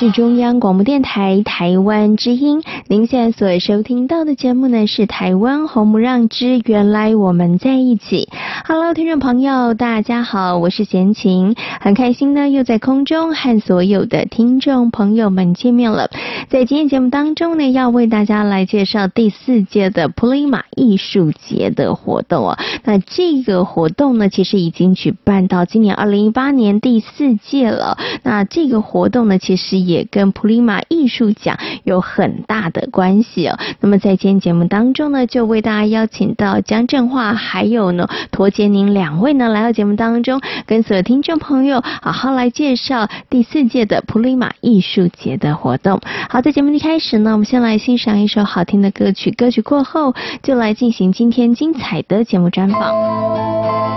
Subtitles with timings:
[0.00, 8.26] 是中央广播电台台湾之音，您现在所收听到的节目呢是《台湾红不让之原来我们在一起》。
[8.72, 16.08] Hello，听众朋友，大家好，我是贤琴，很开心呢又在空中和所有的听众朋友们见面了。
[16.50, 22.56] 在今天节目当中呢，要为大家来介绍第四届的普利马艺术节的活动哦。
[22.84, 27.98] 那这个活动呢，其实已经举办到今年二零一八年第四届了。
[28.22, 33.58] 那这个活动呢，其实也跟普利马艺术奖有很大的关系哦。
[33.80, 45.98] 那么在今天节目当中呢，就为大家邀请到江振华还有呢陀杰宁两位呢来到节目当中，跟所有听众朋友好好来介绍第四届的普利马艺术节的活动。
[46.28, 53.89] 好，在节目一开始呢，我们先来欣赏一首好听的歌曲，歌曲过后就来进行今天精彩的节目专访。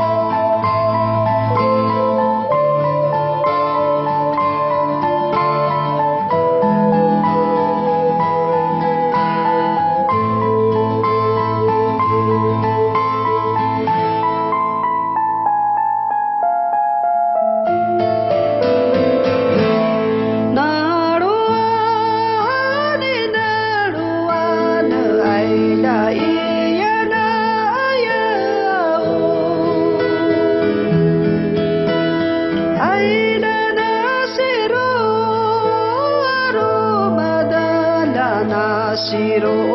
[39.14, 39.73] zero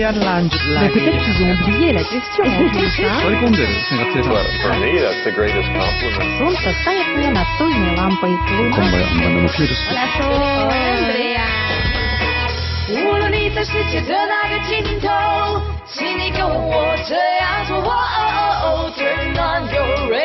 [0.00, 0.94] Mais lagi.
[0.94, 3.20] peut-être qu'ils ont oublié la question en plus, hein?
[3.24, 4.30] Balikunde, singkat cerita.
[4.30, 6.38] Well, for me, that's the greatest compliment.
[6.38, 8.32] Солнце стоит над настольной лампой.
[8.46, 9.80] 今夜我们的目标就是。
[12.88, 15.06] 无论你在世界的哪个尽头，
[15.86, 17.76] 请你跟我这样做。
[17.76, 18.30] 哦哦
[18.62, 18.66] 哦
[18.96, 20.19] Turn on your radio，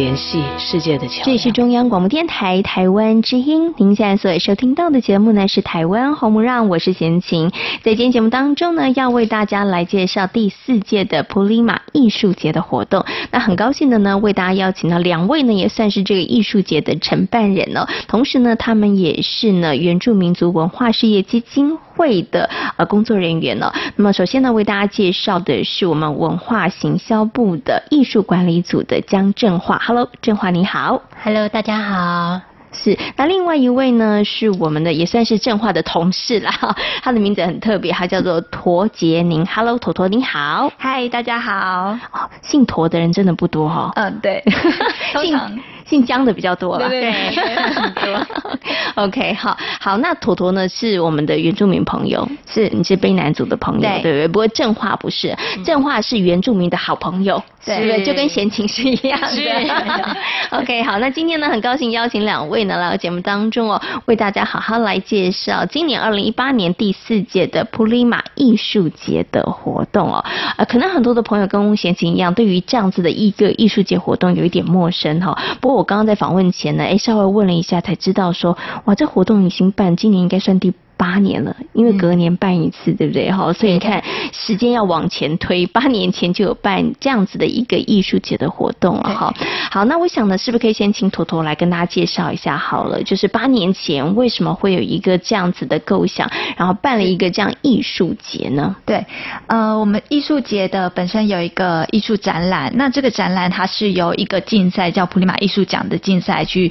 [0.00, 7.50] 联系世界的桥这是中央广播电台台湾之音，您现在所收听到的节目呢是台湾红不让，我是贤琴。
[7.82, 13.04] 在今天节目当中呢，要为大家来介绍第四届的普利马艺术节的活动。
[13.30, 17.86] 那很高兴的呢，为大家邀请到两位呢，也算是这个艺术节的承办人哦。
[18.08, 23.70] 同时呢，他们也是呢原住民族文化事业基金会的呃工作人员呢。
[23.96, 29.78] 那么首先呢，为大家介绍的是我们文化行销部的艺术管理组的江振华。
[29.78, 31.02] Hello，振华你好。
[31.22, 32.40] Hello，大家好。
[32.72, 36.50] 是，那另外一位呢，是我们的也算是正华的同事啦，
[37.02, 39.44] 他的名字很特别，他叫做陀杰宁。
[39.44, 40.72] Hello，陀陀你好。
[40.78, 41.98] 嗨，大家好。
[42.12, 43.92] 哦，姓陀的人真的不多哈、哦。
[43.96, 44.42] 嗯，对。
[45.20, 45.38] 姓
[45.90, 46.88] 姓江的比较多了。
[46.88, 48.26] 对对对， 很多。
[48.94, 54.28] OK，好，好，那坨坨呢是我们的原住民朋友，是你是卑南族的朋友，对对不对？
[54.28, 58.04] 不过正话不是，正话是原住民的好朋友，对是不是？
[58.04, 60.16] 就跟闲情是一样的。
[60.60, 70.24] OK，好，那今天呢，很高兴邀请两位呢来到节目当中哦，为大家好好来介绍今年二零一八年第四届的普利马艺术节的活动哦。
[70.56, 75.38] 呃，可能很多的朋友跟贤琴一样，对于这样子的一个艺术节活动有一点陌生哈、哦。
[75.60, 80.74] 不过我刚刚在访问前呢，哎，稍微问了一下，才知道说，哇，这活动已经办，今年应该算第。
[81.00, 83.32] 八年了，因为隔年办一次，嗯、对不对？
[83.32, 89.34] 哈，所以你看时间要往前推，八年前就有办这样子的一个艺术节的活动了哈。
[89.70, 93.02] 好，那我想呢，是不是可以先请坨坨来跟大家介绍一下好了？
[93.02, 98.76] 就是八年前为什么会有一个这样子的构想，然后办了一个这样艺术节呢？
[98.84, 99.06] 对，
[99.46, 106.70] 呃，我们艺术节的本身有一个艺术展览，那这个展览它是由一个竞赛叫普利马艺术奖的竞赛去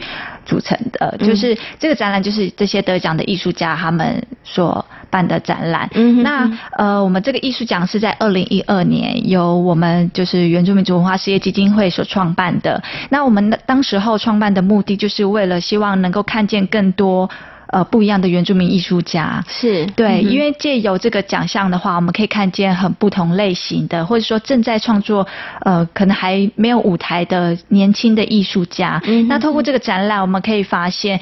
[0.49, 5.87] 组成的，就是这个展览就是这些得奖的艺术家他们所办的展览。
[5.93, 12.81] 嗯，那呃，我们这个艺术奖是在二零一二年由我们就是原住民族文化事业基金会所创办的。
[13.11, 17.29] 那我们当时候创办的目的就是为了希望能够看见更多。
[17.71, 25.27] 呃，不一样的原住民艺术家是对，嗯、因为借由这个奖项的话，我们可以看见很不同类型的，或者说正在创作，
[25.61, 28.99] 呃，可能还没有舞台的年轻的艺术家。
[29.05, 31.19] 嗯，那透过这个展览，我们可以发现，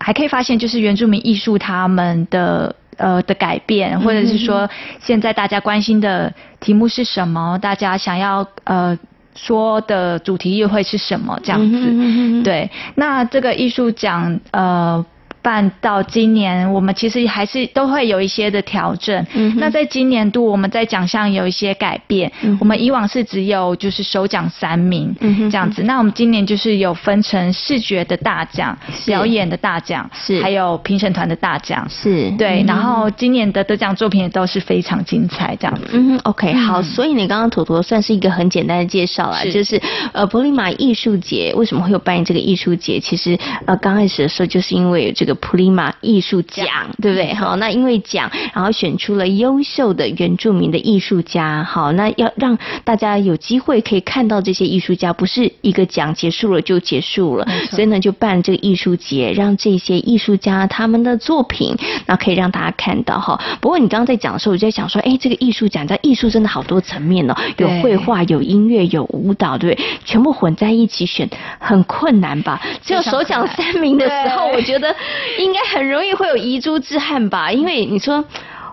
[0.00, 4.68] 还可以发现，就是原住民艺术他们的呃的改变，或者是说
[5.00, 8.98] 现在大家关心的题目是什么，大家想要呃
[9.36, 11.78] 说的主题又会是什么这样子。
[11.80, 15.06] 嗯、对，那这个艺术奖呃。
[15.44, 19.14] 办到今年，我们其实还是都会有一些的调整。
[19.34, 22.32] 嗯，那在今年度，我们在奖项有一些改变。
[22.40, 25.82] 嗯，我们以往是只有就是首奖三名，嗯这样子。
[25.82, 28.74] 那我们今年就是有分成视觉的大奖、
[29.04, 32.64] 表演的大奖，是还有评审团的大奖，是对。
[32.66, 35.90] 然后今年的得奖作品也都是非常精彩，这样子。
[35.92, 36.80] 嗯，OK，好。
[36.80, 39.78] 所以你刚刚陀陀算是一个很简单的介绍啦，就是
[40.14, 42.98] 呃，柏林马艺术节为什么会有办这个艺术节？
[42.98, 45.33] 其实呃，刚开始的时候就是因为有这个。
[45.40, 46.66] 普利马艺术奖，
[47.00, 47.34] 对不对？
[47.34, 51.64] 好，那因为奖，然后选出了优秀的原住民的艺术家。
[51.64, 57.46] 好，那要让大家有机会可以看到这些艺术家，不是一个奖结束了就结束了。
[57.70, 61.76] 所以呢，就办这个艺术节，让这些艺术家他们的作品，
[62.06, 63.40] 那可以让大家看到哈。
[63.60, 69.84] 不过你刚刚在讲的时候，我就在想说，哎，这个艺术奖，在艺术真的好多层面哦，有绘画，有音乐，有舞蹈，对不对？
[70.04, 72.60] 全部混在一起选，很困难吧？
[72.82, 74.94] 只有首奖三名的时候，我觉得。
[75.38, 78.24] 应该很容易会有遗珠之憾吧，因为你说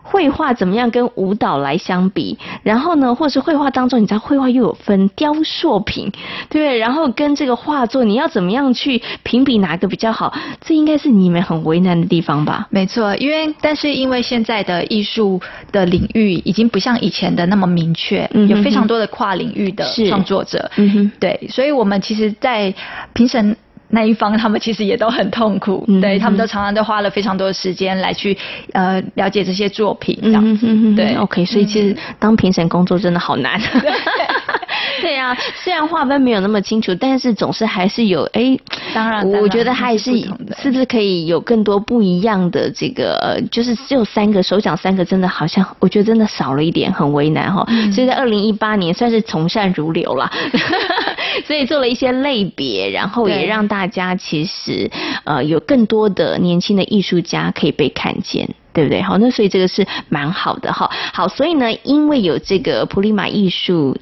[0.03, 6.12] 绘画怎么样跟舞蹈来相比，然后呢，或是绘画当中，你知道绘画又有分雕塑品，
[6.50, 6.77] 对不对？
[6.77, 10.34] 然后跟这个画作，你要怎么样去评比哪个比较好？
[10.60, 12.67] 这应该是你们很为难的地方吧？
[12.72, 15.39] 没错，因为但是因为现在的艺术
[15.72, 22.74] 的领域已经不像以前的那么明确，嗯、有非常多的跨领域的创作者，嗯哼，对，所以我们其实，在
[23.13, 23.55] 评审。
[23.91, 28.38] 那一方他们其实也都很痛苦，嗯、对他们都常常都花了非常多的时间来去
[28.74, 30.55] 呃了解这些作品这样。
[30.57, 33.60] 子，嗯、对，OK，所以其实当评审工作真的好难，
[35.01, 38.58] 对， 对啊，虽然划分没有那么清楚，但是总是还是有哎，
[38.93, 40.12] 当然，我觉得还是
[40.62, 47.65] 是不是可以有更多不一样的这个，就是只有三个首奖三个，真的好像我觉得真的少了一点，很为难哈。
[47.67, 50.31] 嗯、所以在二零一八年算是从善如流了，
[51.46, 54.89] 所以做了一些类别，然后也让大家其实
[55.24, 58.48] 呃有更多的年轻的艺术家可以被看见。
[58.74, 59.01] 对不对？
[59.01, 60.89] 好，那所以这个是蛮好的哈。
[61.12, 63.98] 好，所以呢，因为有这个普利马艺术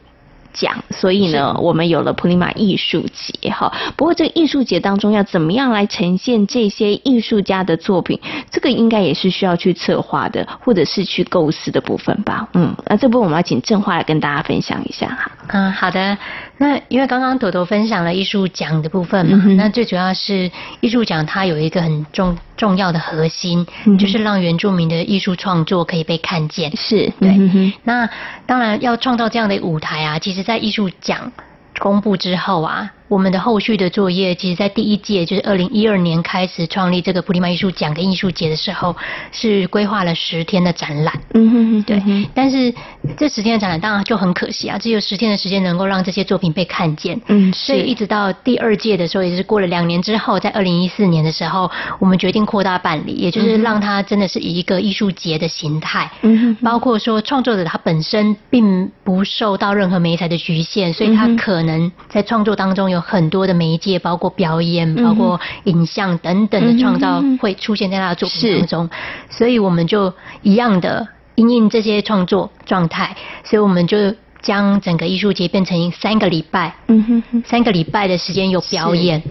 [0.59, 3.71] 奖，所以呢，我们有了普利马艺术节哈。
[3.95, 8.19] 不过这个艺术节当中要怎么样来呈现这些艺术家的作品，
[8.51, 12.47] 这个应该也是需要去策划的，或者是去构思的部分吧。
[12.53, 15.31] 嗯，那这部分我们要请正华来跟大家分享一下哈。
[15.47, 16.17] 嗯，好的。
[16.59, 20.51] 那因为刚刚朵朵分享了艺术奖的部分嘛，嗯、那最主要是
[20.81, 26.75] 艺术奖它有一个很重重要的核心，嗯、就是让原住民的艺术创作可以被看见。
[26.75, 27.29] 是，对。
[27.29, 28.07] 嗯、那
[28.45, 31.31] 当然要创造这样的舞台啊，其实在艺术奖
[31.79, 32.91] 公布之后啊。
[33.09, 38.95] 我们的后续的作业，其实，在第一届就是二零一二年开始创立这个普利马艺术奖跟艺术节的时候，
[39.31, 41.19] 是规划了十天的展览。
[41.33, 42.29] 嗯哼哼，对。
[42.35, 42.71] 但是
[43.17, 47.19] 这十天的展览当然就很可惜啊，只有十天的时间能够让这些作品被看见。
[47.27, 56.11] 嗯，所以一直到第二届的时候，也就是过了两年之后，在二零一四年的时候，我们决定扩大办理，也就是让它真的是以一个艺术节的形态。
[56.21, 62.98] 嗯哼，包括说创作者他本身并不受到任何媒材的局限，所以他可能在创作当中有。
[63.01, 68.89] 很多的媒介，包括表演、包括影像等等的创造，会出现在他的作品当中。
[69.29, 76.75] 所以我们就一样的因应这些创作状态，所以我们就将整个艺术节变成三个礼拜。
[76.87, 79.21] 嗯哼，三个礼拜的时间有表演。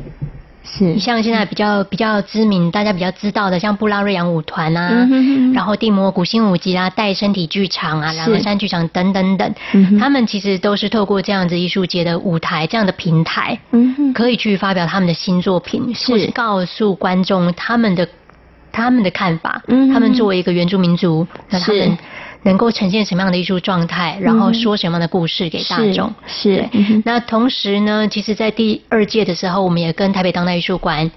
[0.63, 16.19] 是，像现在比较比较知名，大家比较知道的，像布拉瑞扬舞团啊，嗯、哼哼然后地魔古新舞集啊，带身体剧场啊，两个山剧场等等等，嗯、他们其实都是透过这样子艺术节的舞台，这样的平台，嗯、可以去发表他们的新作品，是。
[16.19, 18.07] 是告诉观众他们的
[18.71, 21.99] 他们的看法，嗯、他们作为一个原住民族，那他们。
[22.43, 26.13] 能够呈现什么样的艺术状态，然后说什么样的故事给大众？
[26.27, 26.69] 是。
[27.05, 31.11] 那同时呢，其实，在第二届的时候，我们也跟台北当代艺术馆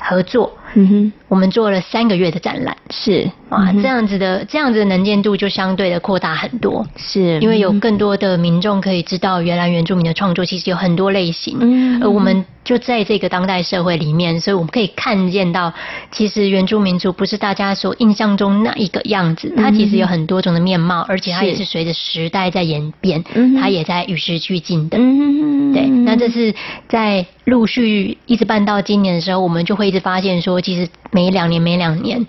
[0.00, 0.52] 合作。
[0.74, 7.38] 嗯哼，我们做了三个月的展览，是哇，这样子的这样子的能见度就相对的扩大很多，是。
[7.40, 15.72] 因为有更多的民众可以知道，原来原住民的创作其实有很多类型，嗯，而我们就在这个当代社会里面，所以我们可以看见到，
[16.10, 23.22] 其实原住民族不是大家所印象中那一个样子，它其实有很多种的面貌，而且它也是随着时代在演变，
[23.60, 26.52] 它也在与时俱进的，嗯，对，那这是
[26.88, 30.60] 在陆续一直办到今年的时候，我们就会一直发现说。
[30.64, 32.24] 其实每两年每两年，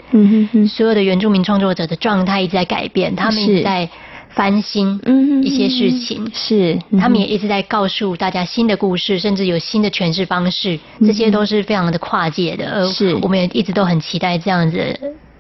[0.68, 3.90] 所有的原住民创作者的状态一直在改变，他们一直在
[4.32, 5.00] 翻新
[5.42, 15.00] 一些事情，是，他们也一直在告诉大家新的故事，甚至有新的诠释方式，这些都是非常的跨界的，是，我们也一直都很期待这样子。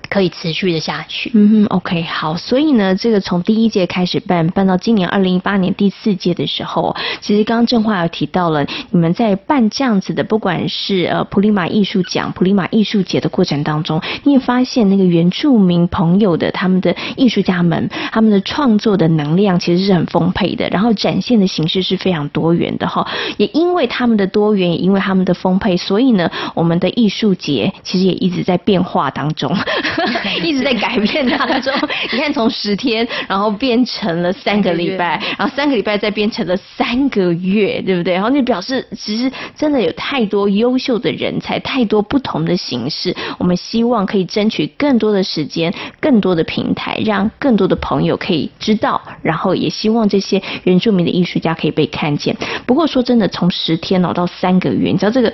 [0.10, 1.32] 可以持续的下去。
[1.34, 2.36] 嗯哼，OK，好。
[2.38, 23.08] 所以呢，这个从第一届开始办，办到今年二零一八年第四届的时候，其实刚刚正华有提到了，你们在办这样子的，不管是呃普利马艺术奖、普利马艺术节的过程当中，你也发现那个原住民朋友的他们的艺术家们，他们的创作的能量其实是很丰沛的，然后展现的形式是非常多元的哈。
[23.38, 29.56] 也因为他们的多元，也因为他们的丰沛，所以呢，我们的艺术节其实也一直在变化当中。
[30.44, 31.74] 一直在改变当中，
[32.12, 38.14] 你看从十天，然后变成了三个礼拜，然后三个礼拜再变成了三个月，对不对？
[38.14, 52.36] 然后你表示其实真的有太多优秀的人才，太多不同的形式，我们希望可以争取更多的时间，更多的平台，让更多的朋友可以知道，然后也希望这些原住民的艺术家可以被看见。
[52.66, 55.32] 不过说真的，从十天哦到三个月，你知道这个。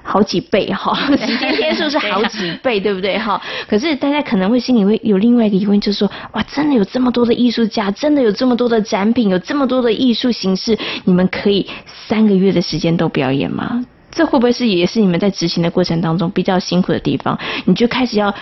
[0.00, 3.38] 好几倍哈， 时间天数是好几倍，对不对哈？
[3.68, 11.66] 可是大家可能会心里会有另外一个疑问，就是说，哇，真的有这么多的艺术家，真的有这么多的展品，有这么多的艺术形式，你们可以
[12.06, 13.84] 三个月的时间都表演吗？
[14.10, 17.38] 这会不会是也是你们在执行的过程当中比较辛苦的地方？
[17.66, 18.34] 你就开始要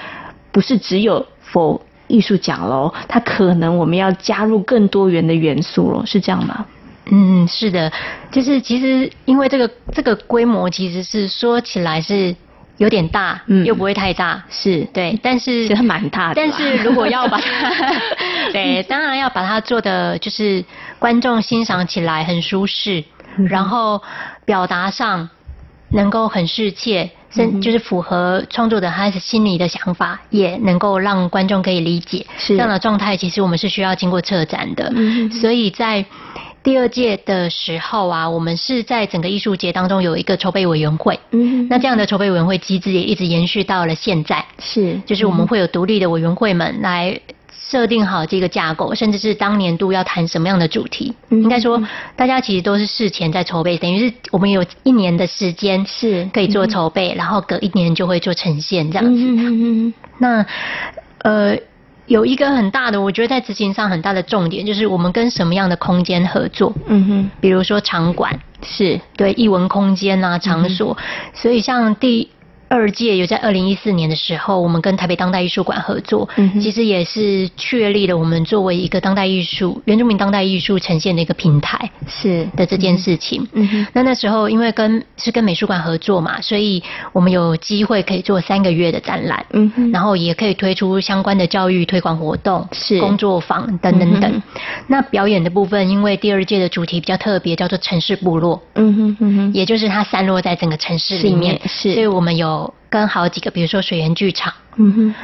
[0.52, 6.64] 不是只有否艺术奖喽，它可能我们要加入更多元的元素喽，是这样吗？
[7.10, 7.92] 嗯，是的，
[8.32, 12.34] 就是其实因为这个这个规模其实是说起来是
[12.78, 16.34] 有点大，嗯，又不会太大，是对，但是其实蛮大的。
[16.36, 17.70] 但是如果要把它，
[18.52, 20.64] 对，当然要把它做的就是
[20.98, 23.02] 观众欣赏起来很舒适，
[23.36, 24.02] 嗯、然后
[24.44, 25.28] 表达上
[25.90, 32.56] 能够很适切，甚、嗯、就是符合创作者他心里的想法，也能够让观众可以理解，是。
[32.56, 33.16] 这样的状态。
[33.16, 36.04] 其实我们是需要经过策展的，嗯、所以在。
[36.66, 47.20] 第二届的时候啊，我们是在整个艺术节当中有一个筹备委员会，嗯，那这样的筹备委员会机制也一直延续到了现在，是，就是我们会有独立的委员会们来
[47.56, 51.80] 设定好这个架构，甚至是当年度要谈什么样的主题，嗯、应该说
[52.16, 56.28] 大家其实都是事前在筹备，等于是我们有一年的时间是。
[56.32, 59.22] 可以做筹备，嗯、然后隔一年就会做呈现这样子。
[59.22, 60.46] 嗯嗯嗯，那
[61.18, 61.56] 呃。
[62.06, 66.72] 有一个很大的，我觉得在执行上很大的重点，就是我们跟什么样的空间合作？
[66.86, 72.30] 嗯哼，比如说场馆，是对艺文空间啊，场所，嗯、所以像第。
[72.68, 82.46] 二届有在二零一四年的时候，我们跟台北当代艺术馆合作，嗯、其实也是确立了我们作为一个当代艺术、原住民当代艺术呈现的一个平台，是。
[82.56, 83.46] 的这件事情。
[83.52, 92.98] 嗯、那那时候因为跟是跟美术馆合作嘛，所以我们有机会可以做三个月的展览，嗯，然后也可以推出相关的教育推广活动，是。
[92.98, 94.28] 工作坊等等等。
[94.32, 94.42] 嗯、
[94.88, 102.55] 那表演的部分，因为第二届的主题比较特别，叫做城市部落，嗯哼嗯哼，也就是它散落在整个城市里面，是，所以我们有。
[102.88, 105.14] 跟好几个，比如说水源剧场，嗯哼，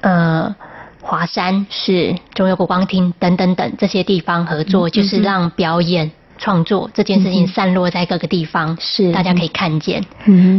[0.00, 0.54] 呃，
[1.00, 10.04] 华山是中央国光厅等等等这些地方合作，嗯、就是让表演创作这件事情散落在各个地方，是、嗯、大家可以看见。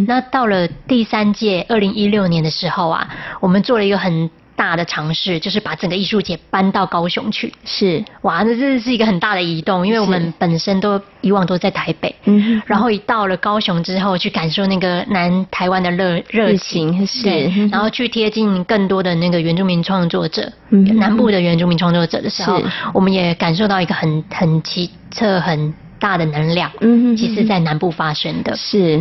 [0.07, 3.07] 那到了第三届二零一六年的时候啊，
[3.39, 4.29] 我们做了一个很。
[4.63, 8.01] 大的尝试就是把整个艺术节搬到高雄去，是。
[8.21, 22.61] 哇，那这是一个很大的移动，因为我们本身都以往都在台北，嗯，然后一到了高雄之后，去感受那个南台湾的热热情，是，然后去贴近更多的那个原住民创作者，嗯，南部的原住民创作者的时候，
[22.93, 28.97] 我们也感受到一个很很奇特很大的能量，嗯，其实在南部发生的，是。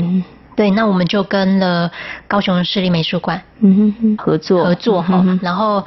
[0.54, 1.90] 对，那我们就跟了
[2.28, 4.64] 高雄市立美术馆，嗯哼哼，合作。
[4.64, 5.84] 合作哈，然后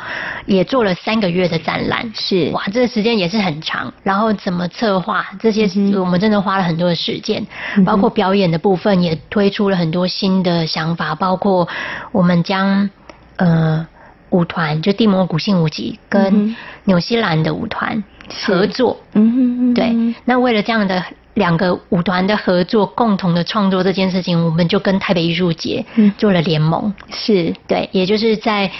[0.48, 2.50] 也做了三个月的展览，是。
[2.52, 3.94] 哇，这个时间也是很长。
[4.04, 5.68] 然后怎么策划这些，
[6.00, 7.46] 我们真的花了很多的时间，
[7.86, 11.68] 包括表演的部分也推出了很多新的想法，包括
[12.12, 12.90] 我们将
[13.36, 13.86] 呃
[14.32, 18.04] 舞团就地魔古性舞集跟纽西兰的舞团
[18.46, 21.04] 合作，嗯哼哼，对，那为了这样的。
[21.36, 25.86] 两个舞团的合作，共同的创作这件事情，我们就跟台北艺术节
[26.18, 27.54] 做了联盟，嗯、是。
[27.68, 28.72] 对，也就是在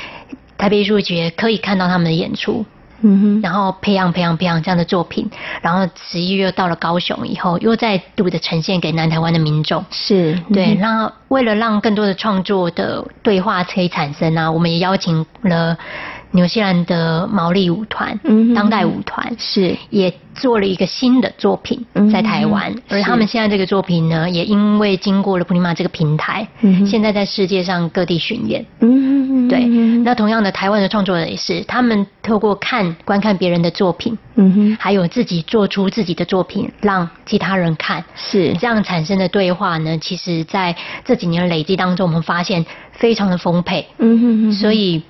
[0.58, 2.66] 台北艺术节可以看到他们的演出，
[3.02, 5.30] 嗯哼，然后培养培养培养这样的作品，
[5.62, 10.40] 然后十一月到了高雄以后，又再度的呈现给南台湾的民众，是。
[10.54, 15.78] 对，然后为了让更多的创作的对话可以产生啊，我们也邀请了。
[16.32, 28.66] 纽西兰的毛利舞团，嗯、当代舞团是也做了一个新的作品在台湾，嗯、而他们现在这个作品呢，也因为经过了普利马这个平台，嗯、现在在世界上各地巡演。
[28.82, 29.66] 嗯，对。
[30.04, 39.98] 那同样的，台湾的创作者也是，他们透过看观看别人的作品，嗯哼，还有自己做出自己的作品，让其他人看，是这样产生的对话呢。
[39.98, 43.88] 其实在这几年累积当中，我们发现非常的丰沛。
[44.00, 45.02] 嗯哼，所以。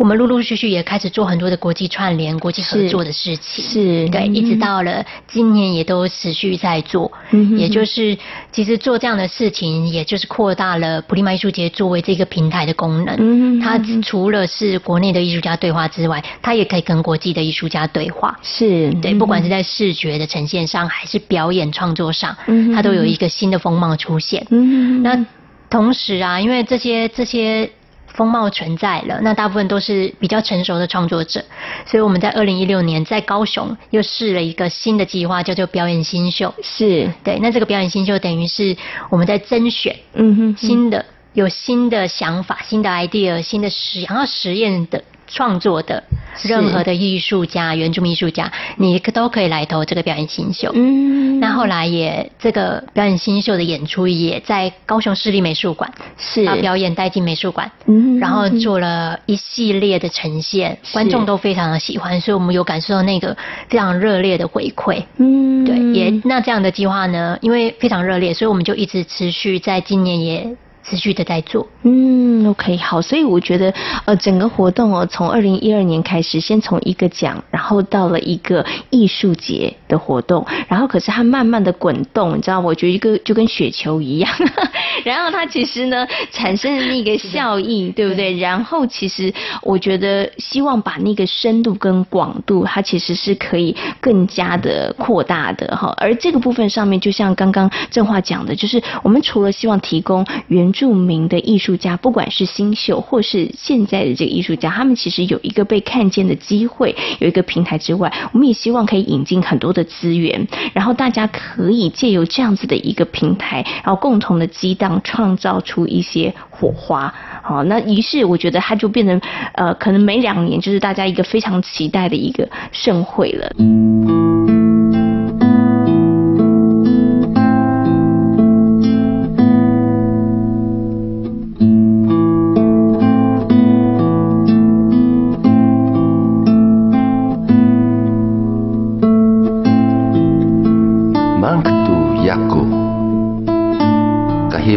[0.00, 8.16] 我们陆陆续续也开始做很多的国际串联、国际合作的事情，是，是对，嗯、一直到了今年也都持续在做，嗯、也就是
[8.50, 13.14] 其实做这样的事情，也就是扩大了普利马艺术节作为这个平台的功能。
[13.18, 18.34] 嗯，它除了是国内的艺术家对话之外，它也可以跟国际的艺术家对话。
[18.42, 24.46] 是，对，不管是在视觉的呈现上，还是表演创作上，嗯、它都有一个新的风貌出现。
[24.48, 25.26] 嗯，那
[25.68, 27.70] 同时啊，因为这些这些。
[28.12, 31.44] 风貌存在了，那大部分都是比较成熟的创作者，
[31.86, 36.52] 所以我们在二零一六年在高雄又试了一个新的计划，叫做表演新秀。
[36.62, 38.76] 是对，那这个表演新秀等于是
[39.10, 45.02] 我们在甄选，嗯哼，新的有新的想法、新的 idea、新的实想要实验的。
[45.30, 46.02] 创作的
[46.42, 50.70] 任何的艺术家、原住民艺术家，你都可以来投这个表演新秀。
[50.74, 63.36] 嗯，那后来也这个表演新秀的演出也在高雄市立美术馆，是把表演带进美术馆，嗯，然后做了一系列的呈现，观众都非常的喜欢，所以我们有感受到那个
[63.68, 65.02] 非常热烈的回馈。
[65.18, 70.56] 嗯，对，也那这样的计划呢，因为非常热烈，所以我们就一直持续在今年也。
[70.82, 73.72] 持续的在做，嗯，OK，好，所以我觉得，
[74.06, 84.32] 呃，整个活动哦，从二零一二年开始，先从一个奖，然后到了一个艺术节的活动，然后可是它慢慢的滚动，你知道，我觉得一个就跟雪球一样，
[85.04, 88.38] 然后它其实呢产生的那个效应，对不对？
[88.38, 95.94] 然后其实我觉得希望把那个深度跟广度，它其实是可以更加的扩大的哈。
[95.98, 117.12] 而这个部分上面，就像刚刚正话讲的，就是我们除了希望提供原著名的艺术家，不管是新秀或是现在的这个艺术家，他们其实有一个被看见的机会，有一个平台之外，我们也希望可以引进很多的资源，然后大家可以借由这样子的一个平台，然后共同的激荡，创造出一些火花。
[117.42, 119.20] 好，那于是我觉得它就变成
[119.54, 123.50] 呃，可能每两年就是大家一个非常期待的一个盛会了。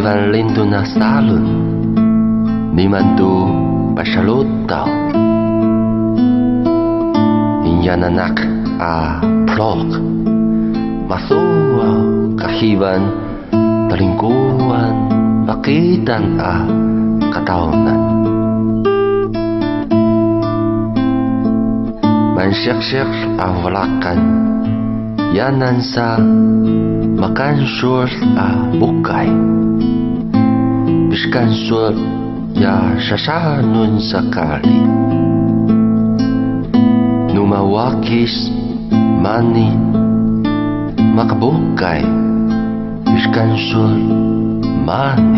[0.04, 1.48] Valenduna Salon
[2.76, 3.48] Nimandu
[3.96, 4.84] Bashalotta
[7.64, 8.36] Inyananak
[8.84, 9.88] A Plok.
[11.08, 11.88] Masua
[12.36, 13.02] Kahiwan
[13.88, 14.94] Telingkuan
[15.48, 16.68] Bakitan A
[17.32, 18.00] Kataunan
[22.36, 24.20] Mansyak-syak Avlakan
[25.32, 26.20] Yanansa
[27.16, 29.32] Makan Shores A bukai.
[31.14, 31.94] Habiskan surat
[32.58, 34.82] ya sasahanun sekali.
[37.30, 38.50] Numawakis
[39.22, 39.70] mani
[41.14, 42.02] makabukai,
[43.06, 44.02] Habiskan surat
[44.82, 45.33] mani.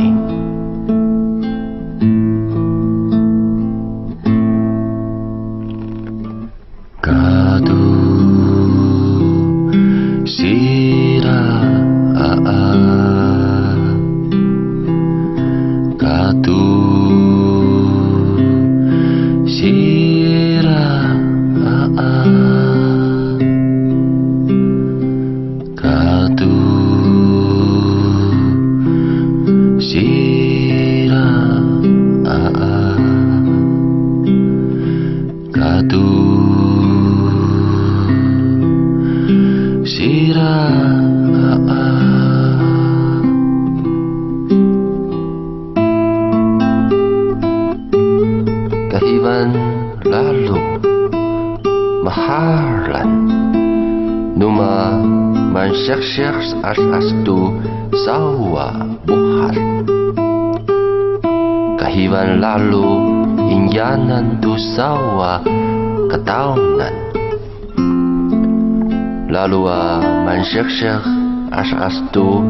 [70.66, 71.02] الشيخ
[71.46, 72.42] Ash'astu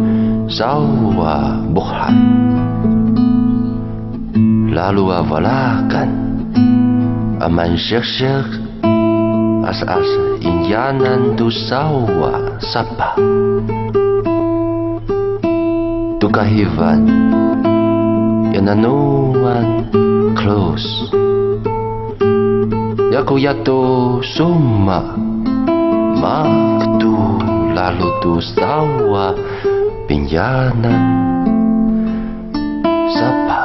[0.48, 2.16] Zawwa bukan,
[4.72, 6.10] Lalu avalakan
[7.44, 8.50] Aman syekh-syekh
[9.68, 10.08] Asas
[10.40, 13.20] Injanan tu sawwa sapa
[16.16, 17.04] Tukahivan
[18.56, 19.92] Yananuan
[20.40, 21.12] close.
[23.12, 25.04] Yaku yatu summa
[26.16, 26.75] Ma
[27.86, 29.30] lalu tu sawa
[30.10, 30.90] penjana
[33.14, 33.62] sapa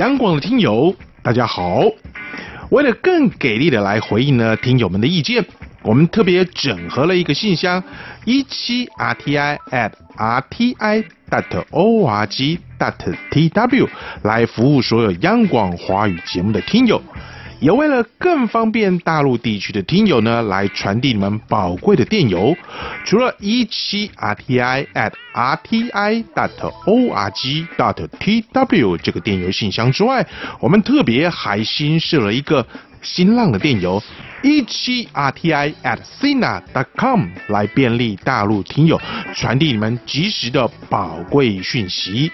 [0.00, 1.82] 央广的听友，大家好！
[2.70, 5.44] 为了更给力的来回应呢听友们的意见，
[5.84, 7.84] 我们特别整合了一个信箱
[8.24, 13.88] 一七 rti at rti dot org dot tw
[14.22, 17.02] 来服务所有央广华语节目的听友。
[17.60, 22.54] 也为了更方便大陆地区的听友呢，来传递你们宝贵的电邮，
[23.06, 26.50] 除了一七 rti at rti dot
[26.84, 30.26] org dot tw 这个电邮信箱之外，
[30.60, 32.66] 我们特别还新设了一个
[33.04, 34.02] 新浪的电邮
[34.42, 39.00] 一七 rti at sina dot com 来便利大陆听友
[39.34, 42.32] 传递你们及时的宝贵讯息。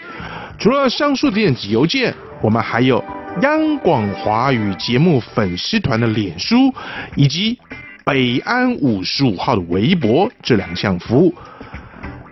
[0.58, 3.04] 除了上述的电子邮件，我们还有。
[3.42, 6.74] 央广华语节目粉丝团的脸书，
[7.14, 7.56] 以及
[8.04, 11.32] 北安五十五号的微博这两项服务，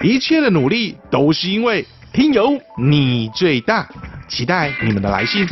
[0.03, 3.89] 一切的努力都是因为听友你最大，
[4.27, 5.47] 期待你们的来信。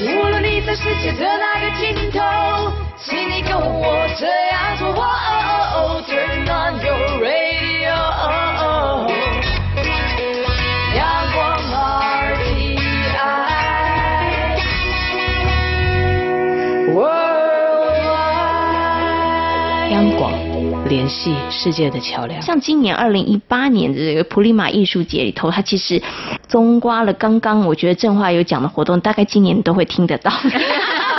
[0.00, 4.88] 无论你在世界的哪个尽头，请你跟我这样做。
[4.88, 7.49] Oh, oh, oh, turn on your radio.
[20.90, 22.42] 联系世界的桥梁。
[22.42, 26.02] 像今年二零一八年的这个普利马艺术节里头，它其实
[26.48, 30.30] 综刮了刚刚我觉得正话有讲的活动，大概今年都会听得到。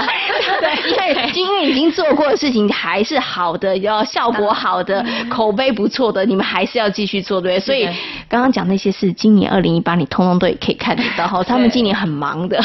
[1.33, 7.65] 因为已经做过的事情还是好的，要效果好的，口碑不错的，你们还是要继续做，对不对？
[7.65, 7.85] 所以
[8.27, 11.43] 刚刚讲那些事，今年二零一八你通通都也可以看得到哈。
[11.43, 12.63] 他们今年很忙的，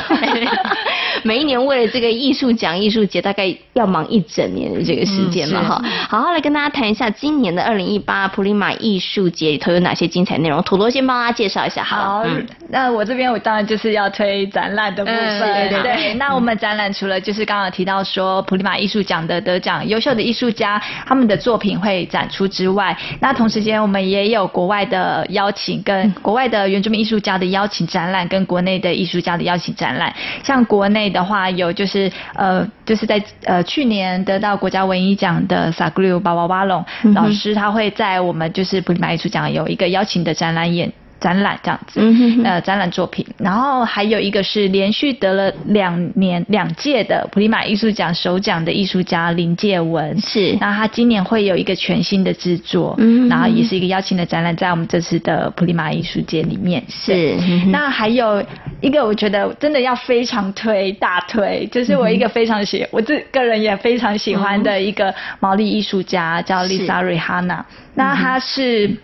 [1.22, 5.82] 每一年为了这个艺术奖、艺术节，大概要忙一整年的这个时间嘛哈。
[6.08, 10.62] 好好来跟大家谈一下今年的二零一八普利马艺术节里头有哪些精彩内容。
[10.62, 11.96] 土豆先帮大家介绍一下好。
[11.96, 15.40] 好，嗯、那我这边我当然就是要推展览的部分。
[15.40, 16.14] 对对对。
[16.14, 30.14] 那我们展览除了就是刚刚提到说普利马艺术奖的得奖优秀的艺术家他们的作品会展出之外，那同时间我们也有国外的邀请，跟国外的原住民艺术家的邀请展览，跟国内的艺术家的邀请展览。
[30.42, 40.92] 像国内的话，有就是呃，就是在呃去年得到国家文艺奖的萨格鲁巴瓦瓦隆老师，他会在我们就是普利马艺术奖有一个邀请的展览演。
[41.18, 57.36] 展览这样子，嗯、呃，展览作品，然后还有一个是连续得了两年两届的普利马艺术奖首奖的艺术家林介文，是，那他今年会有一个全新的制作，嗯，然后也是一个邀请的展览，在我们这次的普利马艺术节里面，是，
[57.70, 58.44] 那还有
[58.80, 68.94] 一个我觉得真的要非常推大推，就是我一个非常喜，嗯、我自个人也非常喜欢的一个毛利艺术家叫丽莎瑞哈娜，那他是。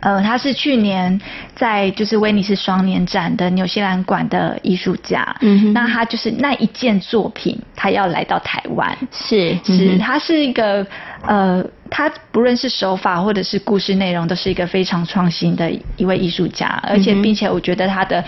[0.00, 1.20] 呃，他是去年
[1.54, 10.86] 在就是威尼斯双年展的纽西兰馆的艺术家，嗯哼，那他就是那一件作品，他要来到台湾，是是，嗯、他是一个
[11.22, 18.24] 呃，他不论是手法或者是故事内容，都是一个非常创新的一位艺术家，而且并且我觉得他的。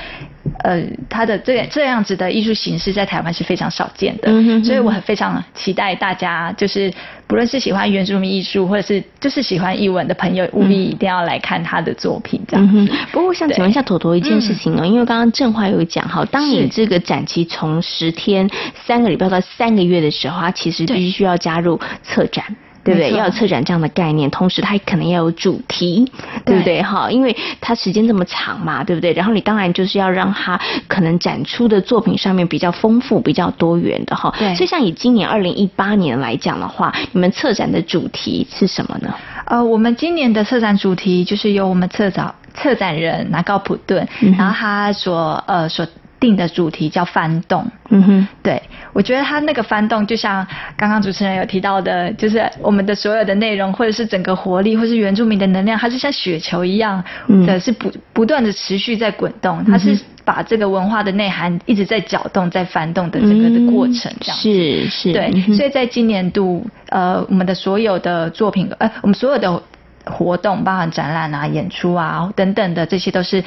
[0.64, 6.90] 呃，他的这这样子的艺术形式在台湾是非常少见的，嗯、哼哼，所以我很非常期待大家，就是
[7.26, 12.70] 不论是喜欢原住民艺术，或者是就是喜欢译文的朋友，务必一定要来看他的作品这样。
[12.74, 18.48] 嗯、不过我想请问一下坨坨一件事情哦，因为刚刚正话有讲哈，当你这个展期从十天、
[18.86, 22.44] 三个礼拜到三个月的时候，它其实必须要加入策展。
[22.82, 23.12] 对不对？
[23.12, 26.10] 要有策展这样的概念，同时它可能要有主题，
[26.44, 26.82] 对不对？
[26.82, 29.12] 哈，因为它时间这么长嘛，对不对？
[29.12, 34.34] 然后你当然就是要让它可能展出的作品上面比较丰富、比较多元的哈。
[34.38, 34.54] 对。
[34.54, 39.14] 所以像以今年二零一八年来讲的话，你们策展的主题是什么呢？
[39.44, 45.86] 呃，我们今年的策展主题就是由我们策展策展人拿高普顿，嗯、然后他所呃所。
[46.20, 57.02] 定的主题叫翻动，嗯哼，对，我觉得他那个翻动就像刚刚主持人有提到的，就是我们的所有的内容，或者是整个活力，或是原住民的能量，它是像雪球一样
[57.46, 69.62] 的，是不不断的持续在滚动，它是把这个文化的内涵一直在搅动，在翻动的整个的过程，这样是是，对，所以在今年度，呃，我们的所有的作品，呃，我们所有的
[70.04, 73.42] 活动，包含展览啊、演出啊等等的，这些都是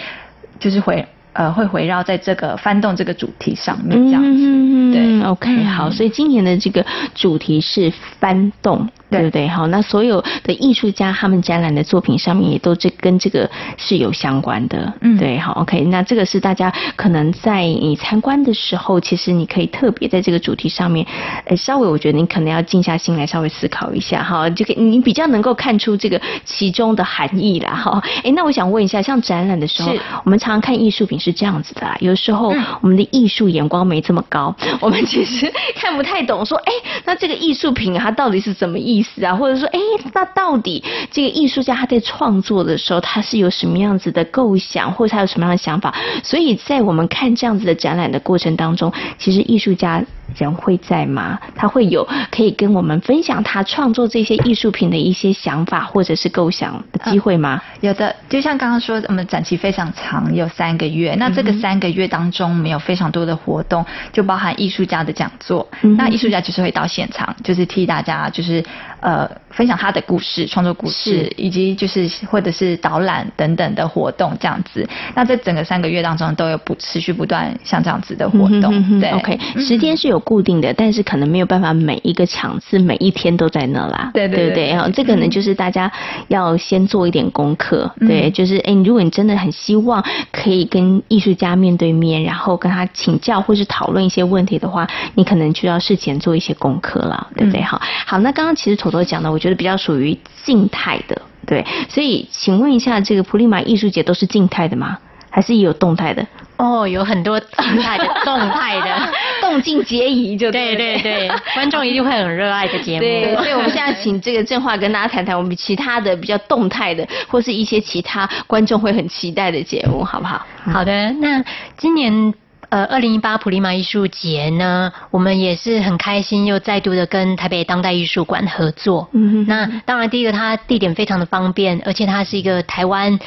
[0.59, 1.05] 就是会。
[1.33, 8.87] 呃，会围绕在这个翻动这个主题上面这样子，嗯、对，OK，好，所以今年的这个主题是翻动。
[9.13, 9.47] 对不对？
[9.47, 14.91] 好，那所有的艺术家他们展览的作品上面也都这跟这个是有相关的。
[15.01, 21.05] 嗯，对，好，OK，那这个是大家可能在你参观的时候，其实你可以特别在这个主题上面，
[21.45, 28.03] 呃，稍微我觉得你可能要静下心来稍微思考一下哈，就可以你比较能够看出这个其中的含义啦哈。
[28.23, 29.93] 哎，那我想问一下，像展览的时候，
[30.23, 36.73] 我们常常看艺术品是这样子的啦，有时候我们的艺术眼光没这么高，我们其实 看不太懂，说哎，
[37.05, 39.23] 那这个艺术品它到底是什么意思？
[39.23, 39.79] 啊，或者说，哎，
[40.13, 45.95] 那到底这个艺术家他在创作的时候，他是有什么样子的构想，或者他有什么样的想法？
[46.23, 50.03] 所以在我们看这样子的展览的过程当中，其实艺术家。
[50.35, 51.39] 人会在吗？
[51.55, 57.61] 他会有可以跟我们分享他创作这些艺术品的一些想法或者是构想的机会吗？
[57.75, 61.15] 嗯、有的，就像刚刚说，我们展期非常长，有三个月。
[61.19, 65.67] 那这个三个月当中，我们有非常多的活动，就包含艺术家的讲座。
[65.83, 68.63] 嗯、那艺术家就是会到现场，就是替大家就是
[68.99, 74.87] 呃分享他的故事、创作故事，以及就是或者是导览等等的活动这样子。
[75.13, 78.73] 那在整个三个月当中都有不持续不断像这样子的活动。
[78.73, 80.22] 嗯、对，OK，时间是有。
[80.23, 85.91] 固定的，但是可能没有办法每一个场次每一天都在那啦，对对对，后这可能，就是大家
[86.27, 97.61] 要先做一点功课，嗯、对，就是哎，如果你真的很希望可以跟艺术家面对面，然后跟他请教或是讨论一些问题的话，你可能就要事前做一些功课了，对不对？
[97.61, 104.97] 好、嗯，好，那刚刚其实坨坨讲的，我觉得比较属于静态的，对，所以请问一下，这个普利马艺术节都是静态的吗？
[105.29, 106.25] 还是也有动态的？
[106.63, 109.11] 哦，有很多 静态的、动态的。
[109.41, 113.01] 动静皆宜，就对对对，观众一定会很热爱的节目。
[113.01, 120.45] 对，所以我们现在请这个正话跟大家谈谈我们其他的比较动态的，或是一些其他观众会很期待的节目，好不好？
[120.71, 121.43] 好的，那
[121.77, 122.33] 今年。
[122.69, 129.07] 呃，二零一八普利马艺术节呢，我们也是很开心，又再度的跟台北当代艺术馆合作。
[129.11, 133.19] 嗯哼，那当然，第一个它地点非常的方便，而且它是一个台湾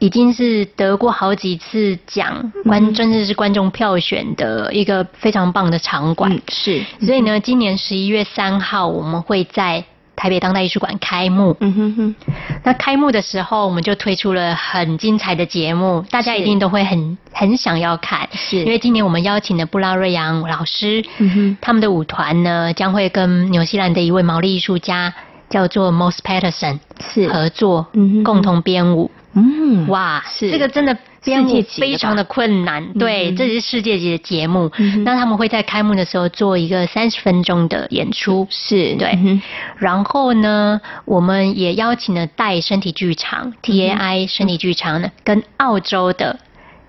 [0.00, 6.32] 已经是得过好几次奖观，真的是观众票选的一个非常棒的场馆。
[6.32, 6.40] 嗯。
[6.48, 9.84] 是，所以呢，今年十一月三号我们会在。
[10.16, 12.14] 台北当代艺术馆开幕，嗯哼哼。
[12.62, 25.14] 那开幕的时候，我们就推出了很精彩的节目，大家一定都会很很想要看，是因为今年我们邀请了布拉瑞扬老师，嗯哼，他们的舞团呢将会跟纽西兰的一位毛利艺术家
[25.48, 26.80] 叫做 Moss Patterson
[27.14, 29.10] 是合作，嗯哼，共同编舞。
[29.32, 30.50] 嗯，哇，是。
[30.50, 34.70] 这个真的编舞非常的困难，对，这是世界级的节目。
[34.78, 38.96] 嗯、那他们会在开幕的时候做一个三十分钟的演出，是。
[38.96, 39.16] 对。
[39.22, 39.40] 嗯、
[39.78, 46.40] 然后呢，我们也邀请了戴身体剧场 （TAI 身体剧场）呢，跟澳洲的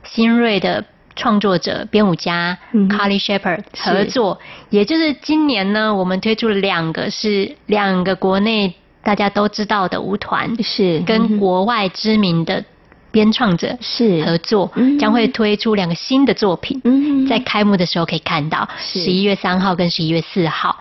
[0.04, 4.40] 新锐的创作者编舞家 Carly Shepherd 合作，
[4.72, 8.74] 也就是今年呢，我们推出了两个是两个国内。
[9.04, 12.64] 大家都知道的舞团是跟国外知名的
[13.12, 14.24] 编创者是。
[14.24, 16.82] 合作，将会推出两个新的作品，
[17.28, 20.76] 在开幕的时候可以看到，十一月三号跟十一月四号，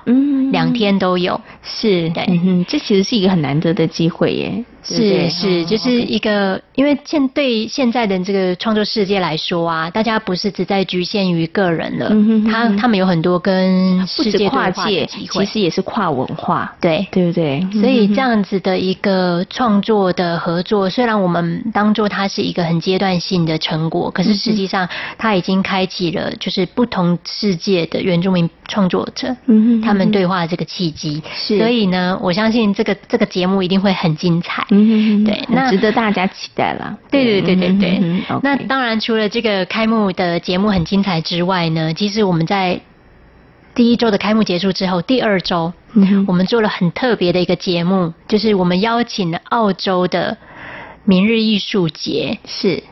[0.53, 2.09] 两天都有，是。
[2.11, 4.65] 对，这其实是一个很难得的机会耶。
[4.83, 12.11] 是是，就是一个，因为现对现在的这个创作世界来说啊，大家不是只在局限于个人了，
[12.51, 17.07] 他他们有很多跟世界跨界，其实也是跨文化，对。
[17.11, 17.67] 对不对？
[17.73, 24.89] 所以这样子的一个创作的合作，虽然我们当做它是一个很阶段性的成果，可是实际上
[25.19, 29.37] 它已经开启了就是不同世界的原住民创作者，
[29.83, 31.23] 他们对话这个契机。
[31.35, 34.65] 是，所以呢，我相信这个这个节目一定会很精彩。
[34.73, 36.97] 嗯哼，对，那值得大家期待啦。
[37.11, 38.01] 对对对对对。
[38.43, 42.81] 那当然，除了这个开幕的节目很精彩之外呢，其实我们在
[43.75, 50.39] 第一周的开幕结束之后，第二周，嗯、我们做了很特别的一个节目，就是我们邀请了澳洲的
[51.05, 52.85] 明日艺术节，是。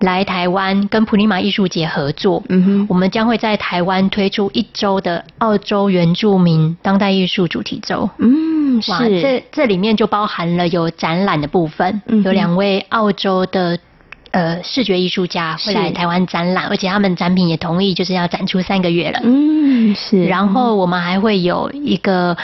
[0.00, 8.08] 来台湾跟普利马艺术节合作，嗯哼，我们将会在台湾推出一周的澳洲原住民当代艺术主题周。
[8.18, 13.78] 嗯，哇，是这这里面就包含了有展览的部分，嗯、有两位澳洲的
[14.30, 19.20] 呃视觉艺术家会来台湾展览，而且他们展品也同意就是要展出三个月了。
[19.22, 20.24] 嗯，是。
[20.24, 22.34] 然后我们还会有一个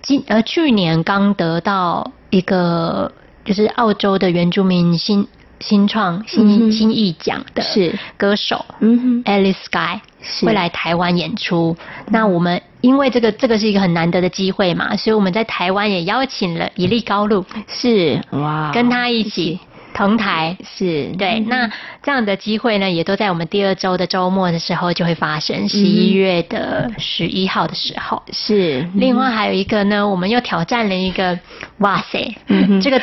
[0.00, 3.10] 今呃去年刚得到一个
[3.44, 5.26] 就是澳洲的原住民新。
[5.64, 7.98] 新创新新艺奖的是。
[8.18, 9.98] 歌手，嗯哼，Alice Sky
[10.44, 11.74] 会来台湾演出。
[12.08, 18.20] 那我们因为这个这个是一个很难得的机会嘛，所以我们在台湾也邀请了伊利高路，是。
[18.32, 19.58] 哇，跟他一起
[19.94, 21.06] 同台，是。
[21.16, 21.40] 对。
[21.40, 21.70] 那
[22.02, 28.22] 这样的机会呢，也都在我们第二周的周末的时候就会发生，十一月的十一号的时候。
[28.32, 28.86] 是。
[28.94, 31.38] 另外还有一个呢，我们又挑战了一个，
[31.78, 32.36] 哇塞，
[32.82, 33.00] 这个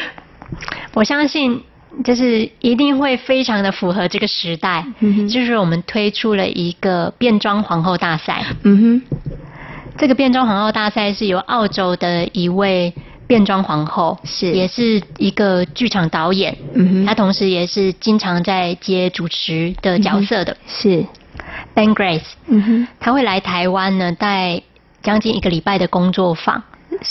[0.93, 1.63] 我相信。
[2.03, 9.19] 就是一定会非常的符合这个时代，嗯哼，就是我们推出了一个变装皇后大赛，嗯哼，
[9.97, 12.93] 这个变装皇后大赛是由澳洲的一位
[13.27, 14.51] 变装皇后，是。
[14.53, 21.05] 也是一个剧场导演，嗯哼，他同时也是经常在接主持的角色的，是。
[21.75, 24.61] Ben Grace，嗯哼，他会来台湾呢，带
[25.03, 26.63] 将近一个礼拜的工作坊，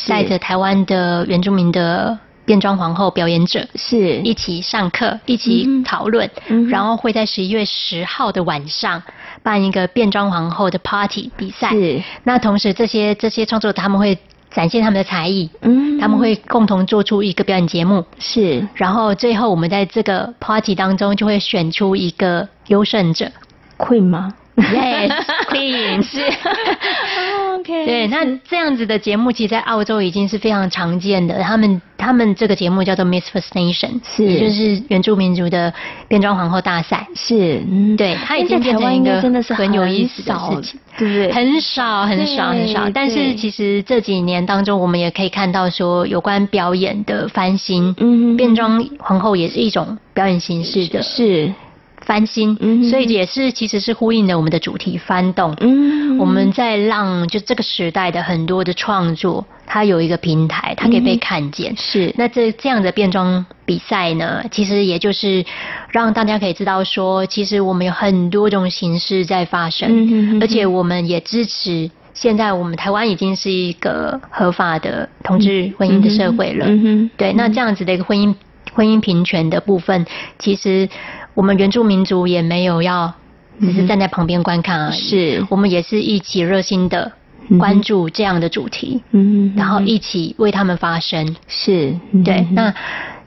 [0.09, 2.19] 带着台湾的原住民的。
[2.51, 4.17] 变装皇后表演者是。
[4.23, 9.01] 一起上课，一起讨论，嗯、然后会在十一月十号的晚上
[9.41, 11.71] 办一个变装皇后的 party 比赛。
[11.71, 14.19] 是，那同时这些这些创作者他们会
[14.51, 18.05] 展现他们的才艺，嗯，他们会共同做出一个表演节目。
[18.19, 23.31] 是，然后最后我们在这个 party 当中就会选出一个优胜者
[23.79, 26.21] ，Queen 吗？Yes，Queen 是。
[27.55, 31.41] OK，对，那这样子的节目，其实，在澳洲已经是非常常见的。
[31.43, 35.73] 他们他们这个节目叫做 Miss First Nation，是，也就是原住民族的
[36.09, 37.07] 变装皇后大赛。
[37.15, 41.33] 是，嗯，对，它已经变成一个真的是很有意思的事情，对不对？
[41.33, 42.89] 很少，很少，很少。
[42.91, 51.53] 但是其实这几年当中，我们也可以看到说，有关表演的翻新，嗯，变装皇后也是一种表演形式的，是。
[52.01, 52.57] 翻新，
[52.89, 55.55] 所以也是其实是呼应了我们的主题翻动。
[55.61, 61.77] 嗯，我们在让就这个时代的很多的创作，它有一个平台，它可以被看见。
[61.77, 63.45] 是，那这这样的变装。
[63.65, 65.45] 比赛呢，其实也就是
[65.91, 71.89] 让大家可以知道说，其实我们有很多种形式在发生，而且我们也支持。
[72.13, 78.35] 现在我们台湾已经是一个合法的同志婚姻的社会了，嗯哼对，那这样子的一个婚姻
[78.75, 80.05] 婚姻平权的部分，
[80.41, 80.89] 其实
[81.35, 83.13] 我们原住民族也没有要
[83.61, 85.47] 只是站在旁边观看而已，是。
[85.51, 87.13] 我们也是一起热心的
[87.59, 91.95] 关注这样的主题，嗯，然后一起为他们发声，是。
[92.25, 92.47] 对。
[92.53, 92.75] 那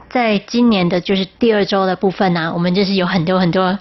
[0.09, 3.77] 在今年的就是第二周的部分呢、啊，我们就是有很多很多。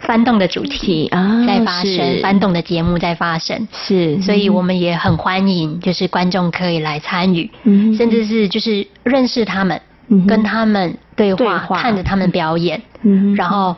[0.00, 11.82] 翻动的主题啊，在发生翻动的节目在发生，是，所以我们也很欢迎，就是观众可以来参与，嗯，甚至是就是认识他们，嗯、跟他们对话，对话。
[11.82, 13.76] 看着他们表演，嗯，然后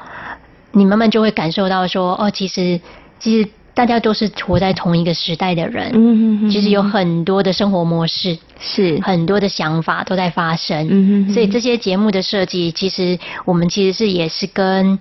[0.70, 2.80] 你慢慢就会感受到说，哦，其实
[3.18, 9.00] 其实大家都是活在同一个时代的人，嗯，其实有很多的生活模式，是。
[9.02, 14.96] 很多的想法都在发生，嗯，所以这些节目的设计，其实我们其实是也是跟。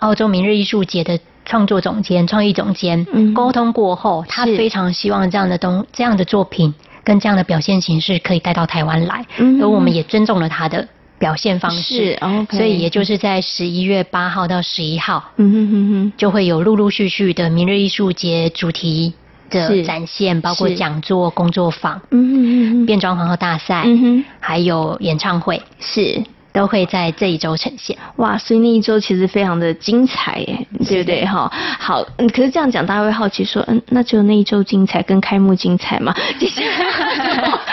[0.00, 6.74] 澳洲明日艺术节的创作总监、创意总监沟通过后，他非常希望这样的东、这样的作品
[7.04, 9.26] 跟这样的表现形式可以带到台湾来，
[9.60, 10.88] 而我们也尊重了他的
[11.24, 12.18] 表现方式，
[12.50, 19.14] 所以也就是在十一月八号到十一号，嗯哼哼哼，就会有陆陆续续的明日艺术节主题
[19.48, 26.22] 的展现，包括讲座、工作坊，嗯哼哼哼，变装皇后大赛，嗯哼，还有演唱会，是。
[26.54, 27.98] 都会在这一周呈现。
[28.14, 31.26] 哇，所以那一周其实非常的精彩耶，对不对？
[31.26, 31.50] 哈？
[31.80, 36.14] 好，嗯，可是这样讲，大家会好奇说，嗯，那只有那一周精彩，跟开幕精彩吗？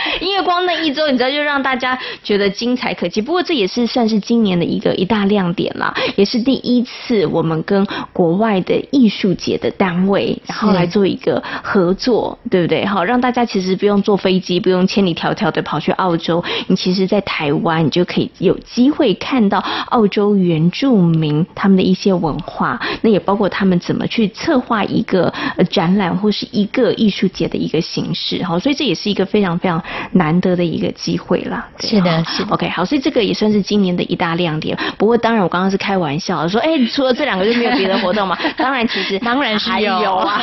[0.20, 3.20] 因为光那一周，你知道，就让大家觉得精彩可期。
[3.22, 12.84] 不过这也是算是今年的一个一大亮点啦，也是第一次我们跟国外的艺术节的单位，然后来做一个合作，对不对？
[12.84, 17.78] 好，让大家其实不用坐飞机，不用千里迢迢的跑去澳洲，你其实，在台湾。
[17.78, 19.58] 你就可以有机会看到
[19.90, 25.32] 澳洲原住民他们的一些文化，那也包括他们怎么去策划一个
[25.70, 29.82] 展览或是一个艺术节的一个形式，好，所以这也是一个非常非常
[30.12, 31.68] 难得的一个机会啦。
[31.80, 32.54] 是的，是的。
[32.54, 34.76] OK，好，所以这个也算是今年的一大亮点。
[34.96, 38.36] 不过当然，我刚刚是开玩笑说，哎、欸，除了这两个就没有别的活动吗？
[38.56, 40.40] 当然，其实当然是还有啊。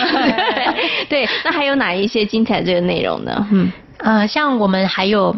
[1.10, 3.48] 对，那还有哪一些精彩这个内容呢？
[3.52, 5.36] 嗯，呃，像我们还有。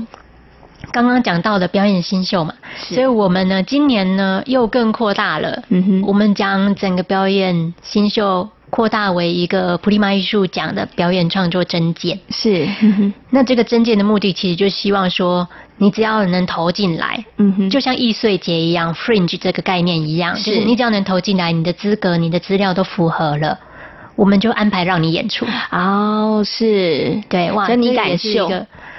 [0.91, 5.61] 刚刚讲到的表演新秀嘛，所以我们呢，今年呢又更扩大了。
[5.67, 12.19] 嗯哼，我们将整个表演新秀扩大为一个普利马艺术奖的表演创作征件。
[12.29, 12.67] 是，
[13.31, 15.47] 那这个征件的目的其实就希望说，
[15.77, 23.57] 你只要能投进来，嗯哼，就像易碎节一样，Fringe 这个概念一样，是就是你只要能投进来，你的资格、你的资料都符合了。
[24.15, 28.49] 我们就安排让你演出哦，是对哇，只要你敢秀，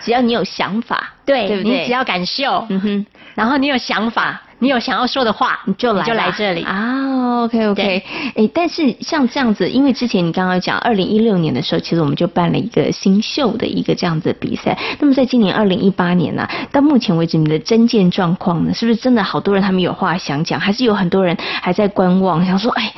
[0.00, 1.80] 只要你有想法，对，对不对？
[1.80, 4.42] 你只要敢秀，嗯哼，然后你有想法。
[4.61, 7.42] 你有想要说的话，你就来，就来这里啊。
[7.44, 8.02] OK OK，
[8.34, 14.76] 哎，但是像这样子，因为之前你刚刚讲，二零一六年的时候，其实我们就办了一个新秀的一个这样子的比赛。
[14.98, 22.92] 那么在今年二零一八年呢、啊，到目前为止，你的征件状况呢，是不是真的好多人他们有话想讲，还是有很多人还在观望，想说，哎，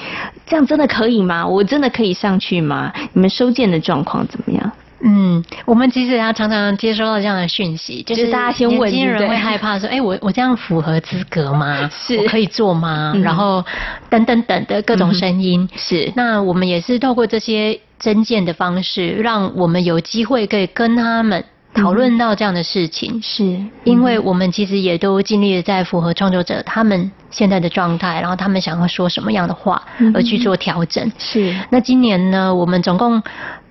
[0.47, 1.47] 这样真的可以吗？
[1.47, 2.91] 我真的可以上去吗？
[3.13, 4.73] 你们收件的状况怎么样？
[5.03, 11.89] 嗯，我们其实要常常接收到这样的讯息，就是大家先问，年轻人会害怕说，哎、欸，我我这样符合资格吗？
[11.91, 13.13] 是，我可以做吗？
[13.15, 13.65] 嗯、然后
[14.11, 15.79] 等等等的各种声音、嗯。
[15.79, 21.43] 是，那我们也是透过这些征件的方式，让我们有机会可以跟他们
[21.73, 23.15] 讨论到这样的事情。
[23.15, 29.83] 嗯、是，因为我们其实也都尽力的在符合创作者他们现在的状态，然后他们想要说什么样的话，
[30.13, 31.03] 而去做调整。
[31.07, 33.23] 嗯、是，那今年呢，我们总共。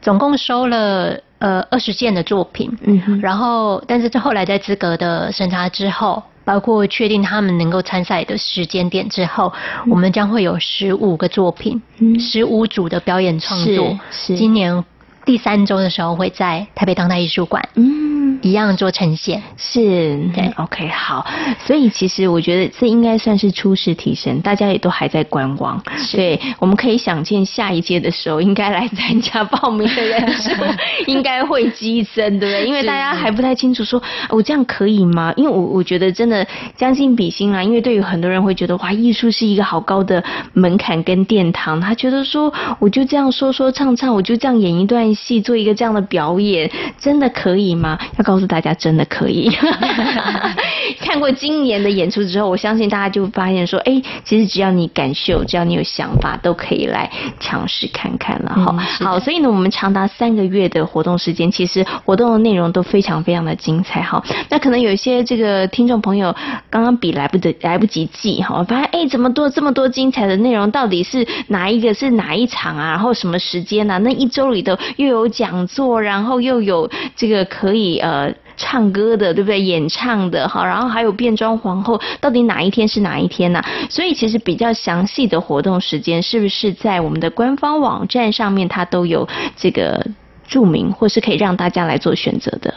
[0.02, 9.52] 总共收了呃二十件的作品，嗯哼，然后但是在后来在资格的审查之后，包括确定他们能够参赛的时间点之后，
[9.86, 14.36] 嗯、我们将会有十五个作品，嗯，十五组的表演创作，是，是。
[14.36, 14.84] 今年
[15.30, 18.10] 第三周的时候会在台北当代艺术馆，嗯。
[18.42, 21.28] 一样做呈现是，对，OK，好，
[21.66, 25.84] 所以其实我觉得这应该算是初试提升，大家也都还在观望。
[26.14, 30.52] 对，我们可以想见下一届的时候，应该来参加报名的人数
[31.08, 32.66] 应该会激增，对不对？
[32.66, 35.34] 因为大家还不太清楚说，我这样可以吗？
[35.36, 40.24] 因为我我觉得真的将心比心啊，因为对于很多人会觉得哇，艺术是一个好高的
[40.54, 48.00] 门槛跟殿堂，他觉得说我就这样说说唱唱，我就这样演一段戏，做一个这样的表演，真的可以吗？
[48.18, 49.50] 要告诉大家，真的可以。
[51.02, 57.10] 看过今年的演出之后，我相信大家就发现说，哎，其实只要你敢秀，只要你有想法，都可以来
[57.40, 58.80] 尝试看看了哈、嗯。
[59.06, 64.24] 好，所以呢，我们长达三个月的活动时间，其实活动的内容都非常非常的精彩哈。
[64.50, 66.36] 那可能有一些这个听众朋友
[66.70, 72.90] 刚刚比来不得来不及记哈，发现哎，怎么多这么多精彩的内容，到底是哪一个是哪一场啊？
[72.90, 73.98] 然后什么时间呢、啊？
[74.00, 78.34] 那一周里头又有讲座，然后又有这个可以呃。
[78.62, 79.62] 唱歌的对不对？
[79.62, 89.26] 演唱的哈，然后还有变装皇后，到底哪一天是哪一天呢、所以其实比较详细的活动时间，是不是在我们的官方网站上面，它都有
[89.56, 90.06] 这个
[90.45, 92.74] 注明，或是可以让大家来做选择的？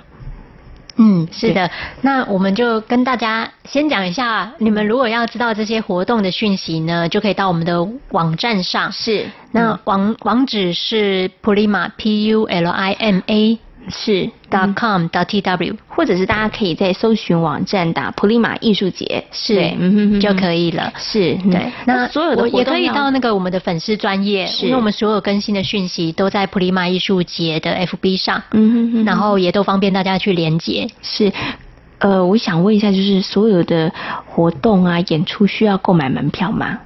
[0.97, 1.70] 嗯，是的。
[2.03, 8.93] 那我们就跟大家先讲一下，你们如果要知道这些活动的讯息呢，就可以到我们的网站上。
[8.93, 13.59] 是，那网网址是 Pulima P U L I M A。
[13.88, 19.72] 是 dot com dot tw，或者是大家可以在搜寻网站打普利马艺术节，是，
[20.20, 20.92] 就可以了。
[20.96, 21.72] 是，对。
[21.86, 30.88] 那所有的也可以到那个我们的粉丝专业，因为我们所有更新的讯息都在普利马艺术节的 FB 上，嗯哼哼，然后也都方便大家去连接。
[31.02, 31.32] 是，
[31.98, 33.92] 呃，我想问一下，就是所有的
[34.26, 36.78] 活动啊、演出需要购买门票吗？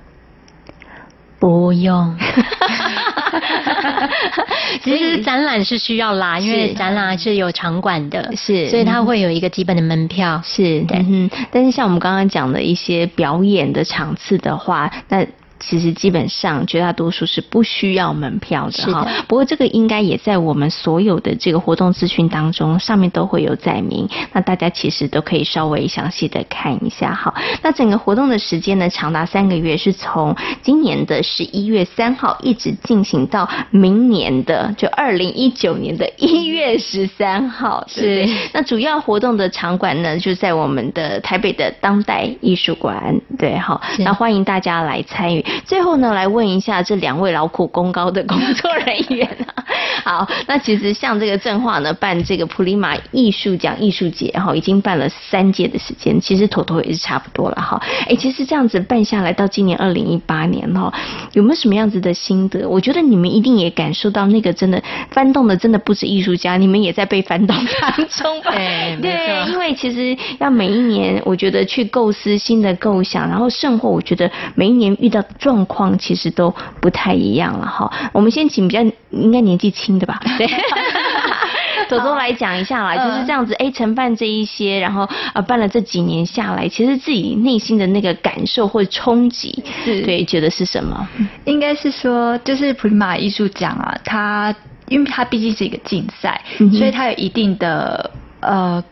[1.47, 2.13] 不用，
[4.83, 15.25] 其实展览是需要啦，因为展览是有场馆的，是，所以它会有一个基本的门票，是，对，嗯，但是像我们刚刚讲的一些表演的场次的话，那。
[15.59, 27.35] 其实基本上绝大多数是不需要门票的哈，不过这个应该也在我们所有的这个活动资讯当中，上面都会有载明，那大家其实都可以稍微详细的看一下哈。
[27.63, 38.29] 那整个活动的时间呢，长达三个月，是从今年的十一月三号一直进行到明年的就二零一九年的一月十三号，是。
[38.53, 45.46] 那主要活动的场馆呢，就在我们的台北的当代艺术馆，对哈，那欢迎大家来参与。
[45.65, 49.65] 最后呢，来问一下这两位劳苦功高的工作人员啊。
[50.05, 57.83] 好，那其实像这个正化呢，办这个普利马艺术奖艺术节哈，已经办了三届的时间，其实妥妥也是差不多了哈。
[58.09, 60.93] 哎，其实这样子办下来，到今年二零一八年哈，
[61.33, 62.69] 有没有什么样子的心得？
[62.69, 64.81] 我觉得你们一定也感受到那个真的
[65.11, 68.53] 翻动的，真的不止艺术家，你们也在被翻动当中吧？
[68.55, 75.23] 对，对，因为其实要每一年，我觉得去构思新的构想，然后甚或我觉得每一年遇到。
[75.39, 77.93] 状况其实都不太一样了哈。
[78.13, 78.81] 我们先请比较
[79.11, 80.47] 应该年纪轻的吧， 对，
[81.89, 83.55] 朵朵来讲一下啦，就是这样子。
[83.55, 91.07] 哎，承办这一些，然后呃办了这几年下来，其实自己内心的那个感受或冲击，是对，觉得是什么？
[91.45, 94.55] 应该是说，就是普利马艺术奖啊，它
[94.89, 98.11] 因为它毕竟是一个竞赛，嗯、所以它有一定的
[98.41, 98.83] 呃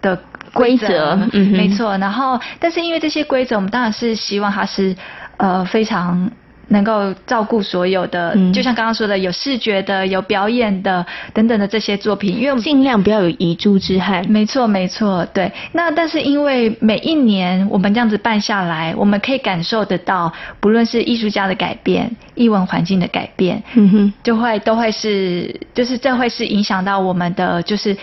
[0.00, 0.18] 的
[0.52, 1.96] 规则，嗯，没错。
[1.98, 4.94] 然后，但是因为这些规则，我们当然是希望它是。
[5.36, 6.30] 呃，非常
[6.68, 11.04] 能够照顾所有的，嗯、就像刚刚说的，有视觉的、有表演的
[11.34, 14.26] 等等的这些作品，因为我们尽量不要有遗珠之憾。
[14.30, 15.52] 没错，没错，对。
[15.72, 27.94] 那但是因为每一年我们这样子办下来，我们可以感受得到，不论是艺术家的改变、艺文环境的改变，嗯哼，就会都会是，就是这会是影响到我们的，就是。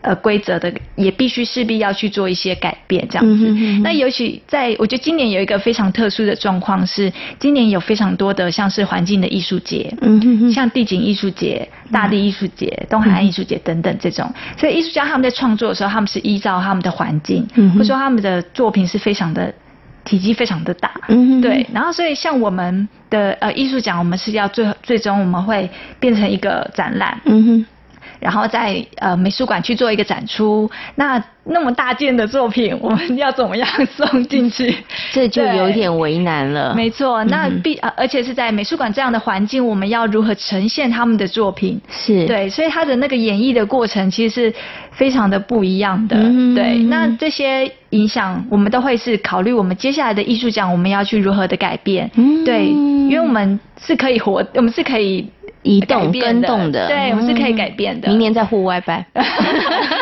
[0.00, 3.48] 呃，规则的也必须势必要去做一些改变，这样子。
[3.48, 14.32] 嗯、哼哼，那尤其在，我觉得今年有一个非常特殊的状况是，今年有非常多的像是环境的艺术节，嗯哼哼，像地景艺术节、大地艺术节、嗯、东海岸艺术节等等这种。
[14.56, 19.52] 所以艺术家他们在创作的时候，他们是依照他们的环境，嗯、或者说他们的作品是非常的
[20.04, 21.66] 体积非常的大，嗯对。
[21.72, 25.68] 然后所以像我们的呃艺术奖，我们是要最最终我们会
[25.98, 27.66] 变成一个展览，嗯哼。
[28.20, 34.74] 然后在呃美术馆去做一个展出，那那么大件的作品，我们要怎么样送进去？
[35.12, 36.74] 这就有点为难了。
[36.74, 41.80] 没错，那必、嗯、而且是在美术馆这样的环境，我们要如何呈现他们的作品？
[41.90, 44.54] 是对，所以他的那个演绎的过程其实是
[44.92, 46.16] 非常的不一样的。
[46.18, 52.10] 嗯、对，那这些影响我们都会是考虑我们接下来的艺术奖，我们要去如何的改变？
[52.16, 55.28] 嗯、对，因为我们是可以活，我们是可以。
[55.64, 58.08] 移动跟动的，对，我们是可以改变的。
[58.08, 59.20] 明年在户外办，这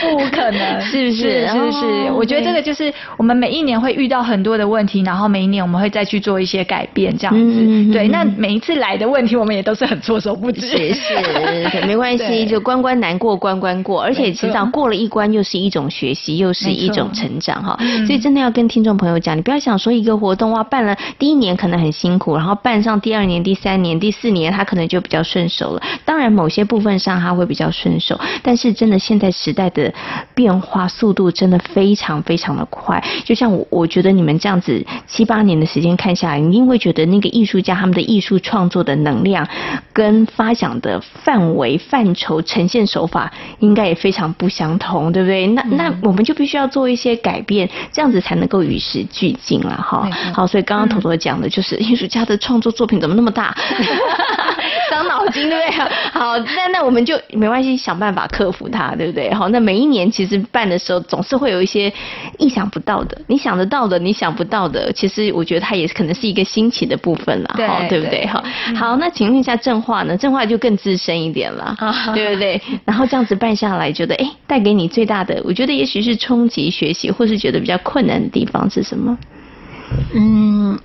[0.00, 1.46] 不可能， 是不是？
[1.46, 7.92] 是是是，我觉得这个就是我们每一年会遇到很多的问题，然后每一年我们会再去做一些改变，这样子。
[7.92, 10.60] 对，那每一次来的问题，我们也都是很措手不及。
[10.60, 17.78] 是是，没关系， 就关关难过关关过，而且其实过了一关又是一种学习，又是一种成长哈。
[18.06, 25.82] 所以真的要跟听众朋友讲，你不要想说一个活动哇，办了第一年可能很辛苦，然后办上第二年、第三年、第四年，他可能就比较顺手了。
[26.04, 29.96] 当然，某些部分上他会比较顺手，但是真的现在时代的的
[30.34, 33.02] 变化速度真的非常非常的快。
[33.24, 39.46] 就像我，我觉得你们这样子七八年的时间看下来，你一定会觉得那个艺术家他们的艺术创作的能量
[39.92, 45.46] 跟发想的范围范畴、呈现手法，应该也非常不相同，对不对？
[45.48, 50.08] 那那我们就必须要做一些改变，这样子才能够与时俱进了哈。
[50.34, 53.56] 好，所以刚刚头头讲的就是艺术家的创作作品怎么那么大，
[54.90, 55.88] 伤脑筋，对不对？
[56.12, 59.32] 好，那那我们就没关系，想办法克服它，对不对？
[59.32, 61.92] 好，那每一年其实办的时候，总是会有一些
[62.38, 68.26] 意想不到的，你想得到的，你想不到的，其实我觉得它也可能是一个新奇的部分了，哈，对不对？
[68.26, 68.44] 哈，
[68.76, 70.16] 好，那请问一下正话呢？
[70.16, 71.74] 正话就更资深一点了，
[72.14, 72.60] 对不对？
[72.84, 79.16] 然后这样子办下来，觉得哎，带给你最大的，我觉得也许是冲击学习，或是觉得比较困难的地方是什么？
[80.14, 80.78] 嗯，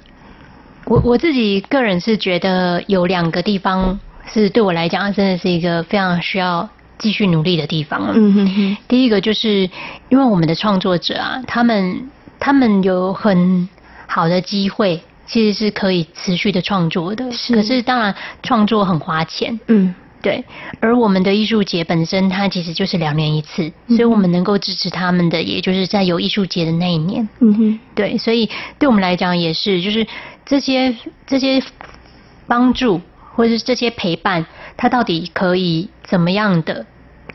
[0.86, 6.68] 我我自己个人是觉得有两个地方是对我来讲真的是一个非常需要
[6.98, 8.12] 继续努力的地方。
[8.14, 8.78] 嗯哼哼。
[8.88, 9.70] 第一个就是
[10.10, 13.68] 因为我们的创作者啊，他们他们有很
[14.08, 17.32] 好的机会，其实是可以持续的创作的。
[17.32, 17.56] 是。
[17.56, 19.60] 可是当然创作很花钱。
[19.68, 19.93] 嗯。
[20.22, 20.43] 对，
[20.80, 27.30] 而我们的艺术节本身，它其实就是两年一次，所以我们能够支持他们的，也就是在有艺术节的那一年。
[27.41, 30.08] 嗯哼，对，所以对我们来讲也是，就是
[30.43, 30.96] 这些
[31.28, 31.62] 这些
[32.48, 33.00] 帮助
[33.36, 34.43] 或者是这些陪伴，
[34.78, 36.86] 它到底可以怎么样的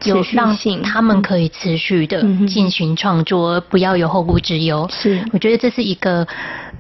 [0.04, 4.88] 有让他们可以持续的进行创作，而不要有后顾之忧。
[4.90, 6.26] 是，我觉得这是一个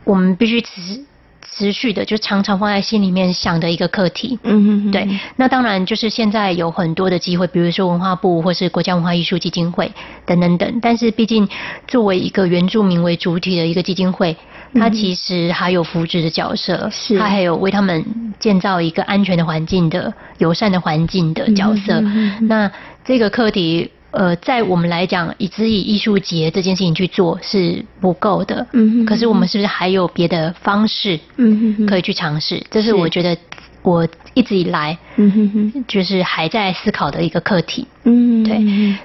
[0.04, 1.04] 我们必须持。
[1.52, 5.06] 持续的就常常放在心里面想的一个课题，嗯嗯，对。
[5.36, 9.90] 那当然就是现在有很多的机会，比如说文化部或是国家文化艺术基金会
[10.24, 10.78] 等等等。
[10.80, 11.48] 但是毕竟
[11.88, 14.36] 作为一个原住民为主体的一个基金会，
[14.74, 18.04] 它其实还有扶植的角色，是它还有为他们
[18.38, 22.00] 建造一个安全的环境的友善的环境的角色。
[22.42, 22.70] 那
[23.04, 23.90] 这个课题。
[24.12, 28.66] 呃，在我们来讲，以只以艺术节这件事情去做是不够的。
[28.72, 29.06] 嗯哼。
[29.06, 31.16] 可是我们是不是还有别的方式？
[31.36, 31.86] 嗯哼。
[31.86, 33.36] 可以去尝试，这是我觉得
[33.82, 34.04] 我
[34.34, 37.86] 一直以来，嗯哼哼，就是还在思考的一个课题。
[38.02, 38.42] 嗯。
[38.42, 38.60] 对。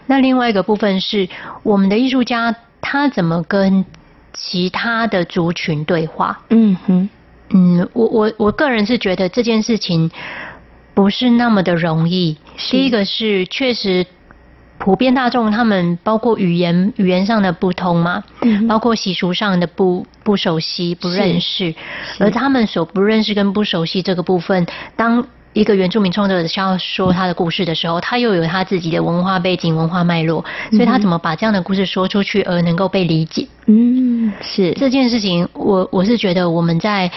[0.08, 1.30] 那另外一个部分是，
[1.62, 3.86] 我们的艺术家他怎么跟
[4.36, 6.40] 其他的族群对话？
[6.50, 7.10] 嗯哼。
[7.50, 10.12] 嗯，我我我个人是觉得这件事情
[10.94, 12.38] 不是那么的容易。
[12.70, 14.06] 第一个是确实。
[14.78, 21.74] 普遍大众他们包括语言语言上的不通嘛，嗯、包括习俗上的不不熟悉、不认识，
[22.20, 24.68] 而他们所不认识跟不熟悉这个部分，
[24.98, 25.26] 当
[25.56, 33.48] 一个原住民创作者想要说他的故事的时候，他又有他自己的文化背景、文化脉络，所以他怎么把这样的故事说出去而能够被理解？
[33.66, 37.10] 嗯，是这件事情，我我是觉得我们在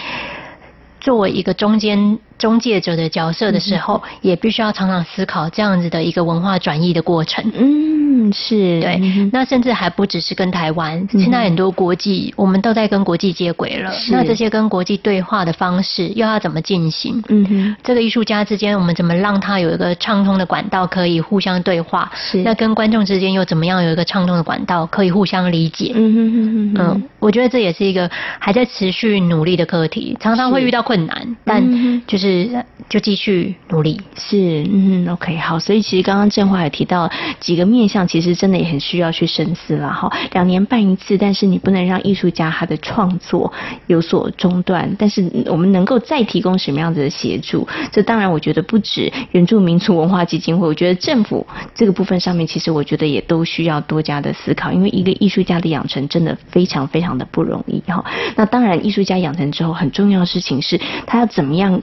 [1.01, 2.17] 作为一个中间。
[2.39, 7.43] 中介者的角色的时候，也必须要常常思考这样子的一个文化转移的过程。
[7.53, 7.88] 嗯，
[8.31, 9.29] 是对。
[9.33, 13.91] 那甚至还不只是跟台湾，现在很多国际，我们都在跟国际接轨了。
[14.11, 17.21] 那这些跟国际对话的方式又要怎么进行？
[17.27, 22.09] 嗯哼，这个艺术家之间，我们怎么让他有一个畅通的管道可以互相对话？
[22.15, 22.41] 是。
[22.43, 25.91] 那跟观众之间又怎么样有一个畅通的管道可以互相理解？
[25.93, 26.73] 嗯哼哼哼。
[26.79, 28.09] 嗯，我觉得这也是一个
[28.39, 32.29] 还在持续努力的课题，常常会遇到困难，但就是。
[32.29, 33.99] 是，就继续努力。
[34.15, 35.57] 是，嗯，OK，好。
[35.57, 37.09] 所以其实刚刚正华也提到
[37.39, 40.11] 几个面向，其实真的也很需要去深思了哈。
[40.33, 43.53] 两年办一次，但是你不能让艺术家他的创作
[43.85, 44.95] 有所中断。
[44.97, 47.67] 但是我们能够再提供什么样子的协助？
[47.91, 51.45] 这当然，我觉得不止原住民族文化基金会，我觉得政府
[51.75, 54.71] 这个部分上面，其实我觉得也都需要多加的思考。
[54.71, 58.03] 因为一个艺术家的养成真的非常非常的不容易哈。
[58.35, 61.79] 那当然，艺术家养成之后，很重要的事情是他要怎么样。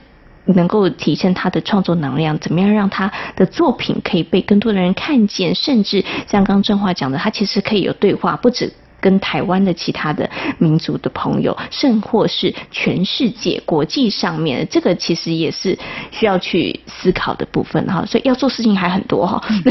[0.53, 15.77] 能够提升他的创作能量，怎么样让他的作品可以被更多的人看见，甚至像刚正华讲的，他其实可以有对话，不止跟台湾的其他的民族的朋友，甚或是全世界国际上面，这个其实也是
[16.11, 18.03] 需要去思考的部分哈。
[18.05, 19.41] 所以要做事情还很多哈。
[19.47, 19.63] 嗯，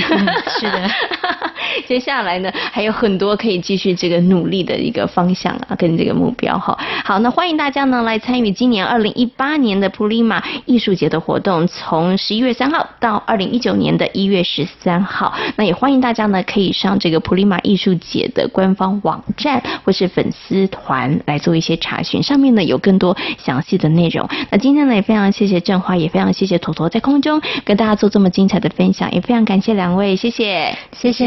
[0.59, 0.91] 是的。
[1.87, 6.79] 接下来呢，还有很多可以继续这个努力的一个方向啊，跟这个目标哈。
[7.05, 15.35] 好，那欢迎大家呢来参与今年二零一八年的普利马艺术节的活动，从十一月三号到二零一九年的一月十三号。
[15.57, 24.29] 那也欢迎大家呢可以上这个普利马艺术节的官方网站或是粉丝团来做一些查询，上面呢有更多详细的内容。
[24.51, 31.27] 那今天呢也非常谢谢振华，也非常谢谢坨坨在空中跟大家做这么精彩的分享，也非常感谢两位，谢谢，谢谢。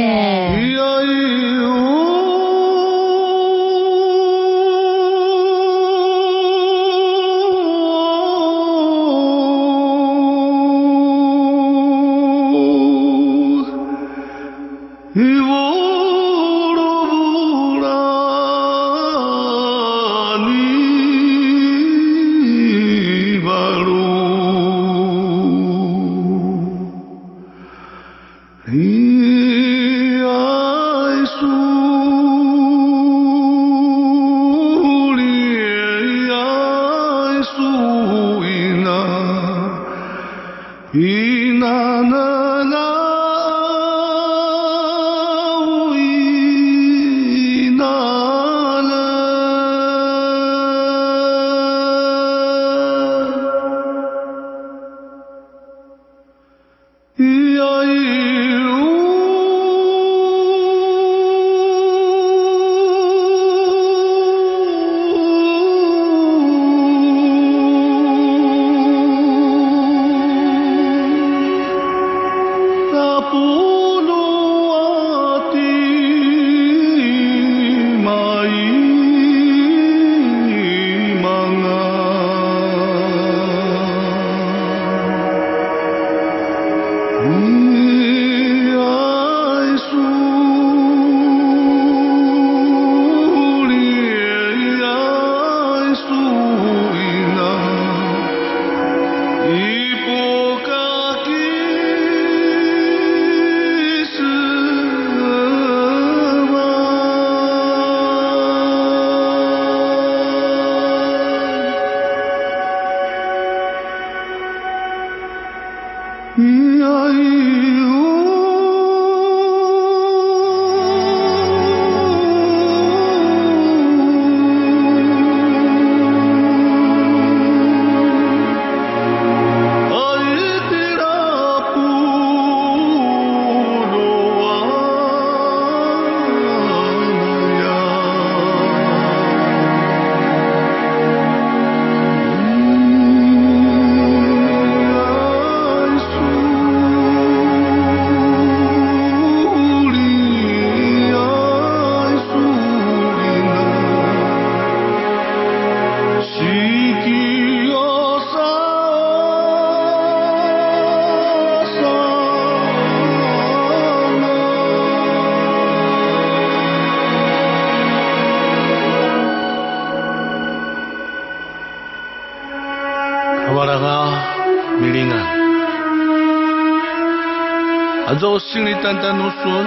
[178.48, 179.66] singlitan tanusun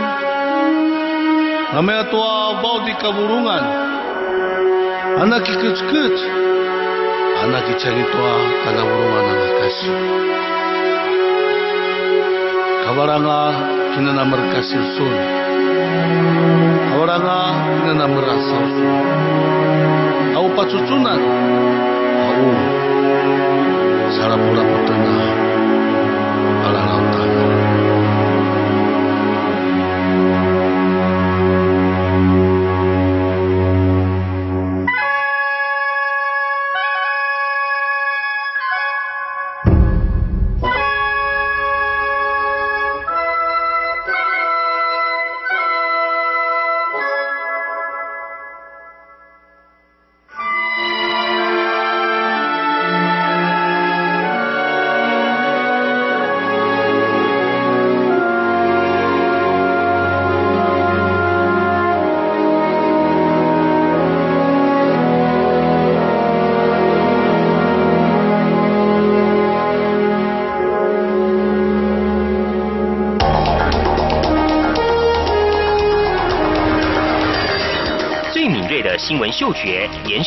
[1.77, 3.65] namanya tua bau di kaburungan.
[5.13, 6.17] Anak ikut-ikut
[7.45, 9.97] anak icani tua tanah burungan anak kasih.
[12.83, 13.41] Kawaranga
[13.93, 15.15] kinana merkasir sun
[16.93, 17.39] kawaranga
[17.79, 18.97] kinana merasal sun
[20.35, 21.21] au pacucunan
[22.25, 22.41] au
[24.17, 25.42] sarapura petengah.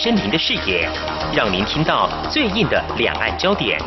[0.06, 0.88] 觉延伸您的视野，
[1.34, 3.80] 让您听到最硬的两岸焦点。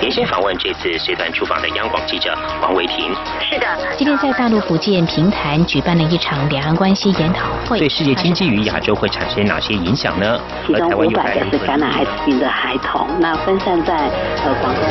[0.00, 3.14] 连线访问这次随团出访的央广记者王维婷。
[3.40, 10.38] 是的，今天在大陆福建平潭举办了一场两岸关系研讨会，对世界经济与亚洲会产生哪些影响呢？
[10.66, 13.94] 其中五百个是感染艾滋病的孩童，那分散在
[14.44, 14.82] 呃广东。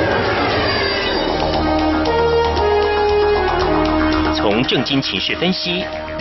[4.36, 5.86] 从正经情势分析、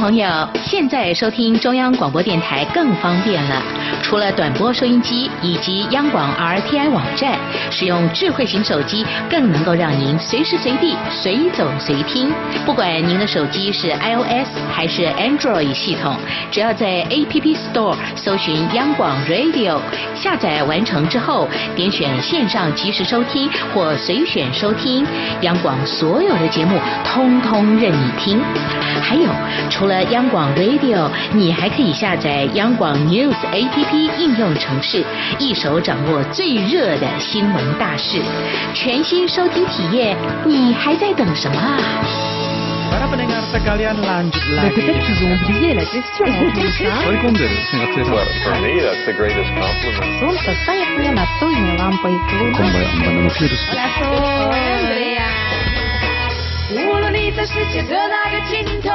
[0.00, 3.62] 朋友，现在收听中央广播电台更方便了。
[4.02, 7.38] 除了短波收音机以及央广 RTI 网站，
[7.70, 12.32] 使用智慧型手机更能够让您随时随地随走随听。
[12.64, 16.16] 不管您的手机是 iOS 还是 Android 系统，
[16.50, 19.80] 只要在 App Store 搜寻央广 Radio，
[20.14, 21.46] 下载完成之后，
[21.76, 25.06] 点选线上即时收听或随选收听，
[25.42, 28.40] 央广所有的节目通通任你听。
[29.02, 29.28] 还有，
[29.68, 35.03] 除了央广 Radio，你还可以下载央广 News APP 应用程式，
[35.39, 38.21] 一手掌握最热的新闻大事，
[38.73, 41.77] 全新收听体验，你还在等什么啊？
[42.91, 44.71] Para pendengar sekalian lanjut lagi.
[44.71, 48.11] Peut-être qu'ils ont oublié la question en plus, hein Oikumderu, singkat cerita.
[48.13, 50.19] Well, for me, that's the greatest compliment.
[50.21, 52.15] Солнце стоит настольной лампой.
[52.55, 53.65] Kumbai amban virus.
[56.72, 58.88] 无论你在世界的哪个尽头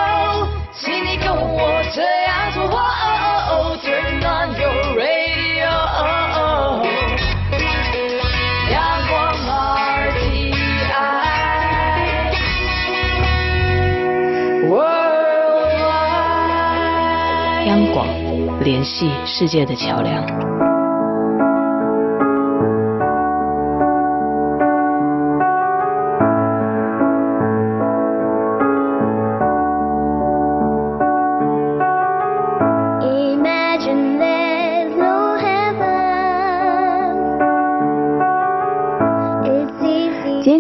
[0.73, 3.17] 请你跟我这样做哦哦
[3.51, 6.01] 哦 turn on your radio 哦
[6.38, 6.39] 哦
[8.71, 8.73] 阳
[9.09, 9.13] 光
[9.49, 10.23] 而你
[10.93, 10.95] 爱
[14.69, 14.71] 我
[17.67, 18.07] 阳光
[18.63, 20.26] 联系世界的桥梁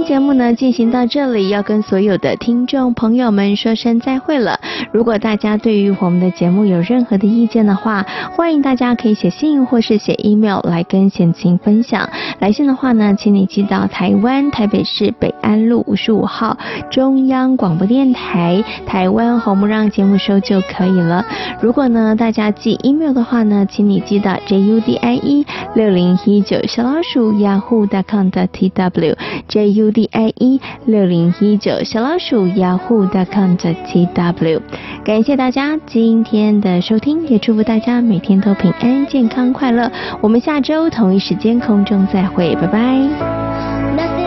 [0.05, 4.59] 节目呢进行到这里，要跟所有的听众朋友们说声再会了。
[4.95, 12.09] 如果大家对于我们的节目有任何的意见的话，欢迎大家可以写信或是写 email 来跟贤琴分享。
[12.39, 16.57] 来信的话呢，请你寄到台湾台北市北安路五十五号
[16.89, 21.25] 中央广播电台台湾红木让节目收就可以了。
[21.59, 29.13] 如果呢大家寄 email 的话呢，请你寄到 judie 六零一九小老鼠 yahoo.com 的 tw
[29.49, 34.61] judie 六零一九小老鼠 yahoo.com 的 tw。
[35.03, 39.91] 感谢大家今天的收听，也祝福大家每天都平安、健康、快乐。
[40.21, 44.24] 我们下周同一时间空中再会，拜拜。